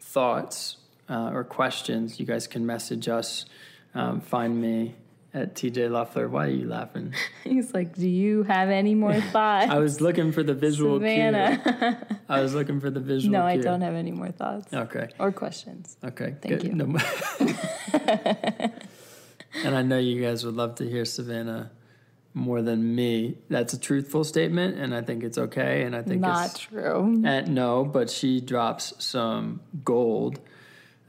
thoughts 0.00 0.76
uh, 1.08 1.30
or 1.32 1.44
questions, 1.44 2.18
you 2.20 2.26
guys 2.26 2.46
can 2.46 2.64
message 2.66 3.08
us. 3.08 3.46
Um, 3.94 4.20
find 4.20 4.60
me 4.60 4.96
at 5.32 5.54
TJ 5.54 5.90
Loeffler. 5.90 6.28
Why 6.28 6.46
are 6.46 6.50
you 6.50 6.66
laughing? 6.68 7.12
He's 7.44 7.72
like, 7.74 7.94
"Do 7.96 8.08
you 8.08 8.42
have 8.44 8.68
any 8.70 8.94
more 8.94 9.14
thoughts?" 9.32 9.70
I 9.70 9.78
was 9.78 10.00
looking 10.00 10.32
for 10.32 10.42
the 10.42 10.54
visual 10.54 10.98
Savannah. 10.98 11.60
cue. 12.08 12.16
I 12.28 12.40
was 12.40 12.54
looking 12.54 12.80
for 12.80 12.90
the 12.90 13.00
visual. 13.00 13.32
no, 13.32 13.42
I 13.44 13.56
don't 13.58 13.80
have 13.82 13.94
any 13.94 14.12
more 14.12 14.30
thoughts 14.30 14.72
Okay. 14.72 15.08
or 15.18 15.30
questions. 15.32 15.96
Okay. 16.04 16.34
Thank 16.40 16.60
good. 16.60 16.64
you. 16.64 16.72
No- 16.74 16.98
and 19.64 19.74
I 19.76 19.82
know 19.82 19.98
you 19.98 20.20
guys 20.22 20.44
would 20.44 20.54
love 20.56 20.74
to 20.76 20.88
hear 20.88 21.04
Savannah 21.04 21.70
more 22.32 22.62
than 22.62 22.94
me. 22.94 23.38
That's 23.48 23.72
a 23.74 23.78
truthful 23.78 24.24
statement, 24.24 24.76
and 24.78 24.94
I 24.94 25.02
think 25.02 25.22
it's 25.22 25.38
okay. 25.38 25.82
And 25.84 25.94
I 25.94 26.02
think 26.02 26.20
Not 26.20 26.46
it's 26.50 26.58
true. 26.60 27.22
and 27.24 27.54
no, 27.54 27.84
but 27.84 28.10
she 28.10 28.40
drops 28.40 28.92
some 28.98 29.60
gold. 29.84 30.40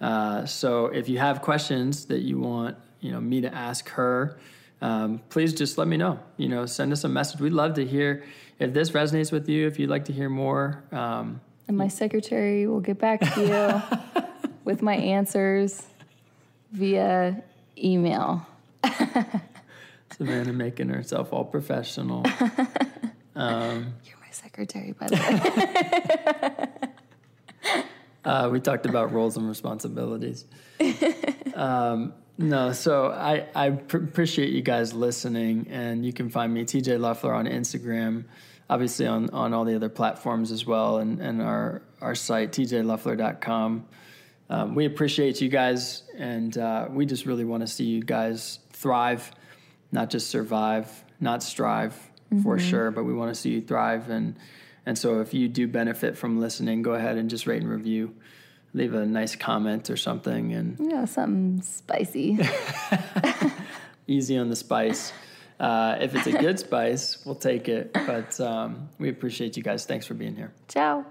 Uh, 0.02 0.46
so 0.46 0.88
if 0.88 1.08
you 1.10 1.18
have 1.20 1.42
questions 1.42 2.06
that 2.06 2.20
you 2.20 2.40
want, 2.40 2.78
you 3.00 3.12
know, 3.12 3.22
me 3.22 3.42
to 3.42 3.54
ask 3.54 3.90
her, 3.90 4.38
um, 4.82 5.22
please 5.30 5.54
just 5.54 5.78
let 5.78 5.88
me 5.88 5.98
know. 5.98 6.20
You 6.38 6.50
know, 6.50 6.66
send 6.66 6.92
us 6.92 7.04
a 7.04 7.10
message. 7.10 7.40
We'd 7.40 7.54
love 7.54 7.76
to 7.76 7.86
hear 7.86 8.24
if 8.60 8.74
this 8.74 8.92
resonates 8.92 9.32
with 9.32 9.48
you. 9.50 9.68
If 9.68 9.80
you'd 9.80 9.90
like 9.90 10.06
to 10.06 10.14
hear 10.14 10.30
more, 10.30 10.84
um, 10.92 11.42
And 11.68 11.78
my 11.78 11.88
secretary 11.88 12.68
will 12.68 12.82
get 12.82 13.00
back 13.00 13.22
to 13.22 13.42
you 13.42 14.24
with 14.64 14.82
my 14.82 14.96
answers 14.96 15.82
via 16.72 17.42
email. 17.78 18.46
Savannah 20.18 20.54
making 20.54 20.90
herself 20.90 21.34
all 21.34 21.46
professional. 21.46 22.24
You're 23.36 24.22
my 24.22 24.32
secretary, 24.32 24.94
by 24.94 25.08
the 25.08 26.78
way. 26.82 26.90
Uh, 28.26 28.50
we 28.52 28.60
talked 28.60 28.86
about 28.88 29.14
roles 29.14 29.38
and 29.38 29.48
responsibilities. 29.48 30.46
um, 31.56 32.14
no, 32.38 32.74
so 32.74 33.12
I, 33.12 33.48
I 33.56 33.70
pr- 33.70 33.98
appreciate 33.98 34.50
you 34.50 34.62
guys 34.62 34.94
listening, 34.94 35.68
and 35.70 36.06
you 36.06 36.12
can 36.12 36.30
find 36.30 36.54
me 36.54 36.66
TJ 36.66 37.00
Loeffler 37.00 37.34
on 37.34 37.46
Instagram, 37.46 38.26
obviously 38.70 39.08
on, 39.08 39.30
on 39.30 39.54
all 39.54 39.64
the 39.64 39.76
other 39.76 39.90
platforms 39.90 40.52
as 40.52 40.66
well, 40.66 40.98
and, 40.98 41.22
and 41.22 41.42
our 41.42 41.82
our 42.02 42.14
site 42.14 42.52
tjloeffler.com. 42.52 43.86
Um, 44.50 44.76
we 44.76 44.86
appreciate 44.86 45.42
you 45.42 45.50
guys, 45.50 46.04
and 46.18 46.58
uh, 46.58 46.88
we 46.90 47.06
just 47.06 47.26
really 47.26 47.46
want 47.46 47.62
to 47.62 47.68
see 47.68 47.86
you 47.86 48.04
guys 48.04 48.60
thrive, 48.74 49.32
not 49.92 50.10
just 50.10 50.30
survive, 50.30 51.04
not 51.20 51.42
strive 51.42 51.96
for 52.44 52.60
sure, 52.60 52.92
but 52.92 53.06
we 53.06 53.14
want 53.14 53.34
to 53.34 53.40
see 53.40 53.52
you 53.52 53.62
thrive. 53.62 54.10
And 54.10 54.36
and 54.86 54.98
so 54.98 55.20
if 55.22 55.34
you 55.34 55.48
do 55.48 55.68
benefit 55.68 56.18
from 56.18 56.40
listening, 56.40 56.82
go 56.82 56.94
ahead 56.94 57.18
and 57.18 57.30
just 57.30 57.48
rate 57.48 57.62
and 57.62 57.70
review, 57.72 58.14
leave 58.74 58.94
a 58.94 59.06
nice 59.06 59.36
comment 59.36 59.90
or 59.90 59.98
something, 59.98 60.54
and 60.54 60.80
You 60.80 60.90
know, 60.90 61.06
something 61.06 61.62
spicy. 61.62 62.40
easy 64.08 64.38
on 64.38 64.50
the 64.50 64.56
spice. 64.56 65.12
Uh, 65.60 65.98
if 66.02 66.14
it's 66.16 66.28
a 66.28 66.34
good 66.34 66.60
spice, 66.68 67.24
we'll 67.26 67.36
take 67.36 67.70
it. 67.70 67.94
But 67.94 68.40
um, 68.40 68.90
we 69.00 69.10
appreciate 69.10 69.56
you 69.58 69.64
guys. 69.64 69.86
Thanks 69.86 70.06
for 70.06 70.14
being 70.14 70.36
here. 70.36 70.54
Ciao. 70.68 71.06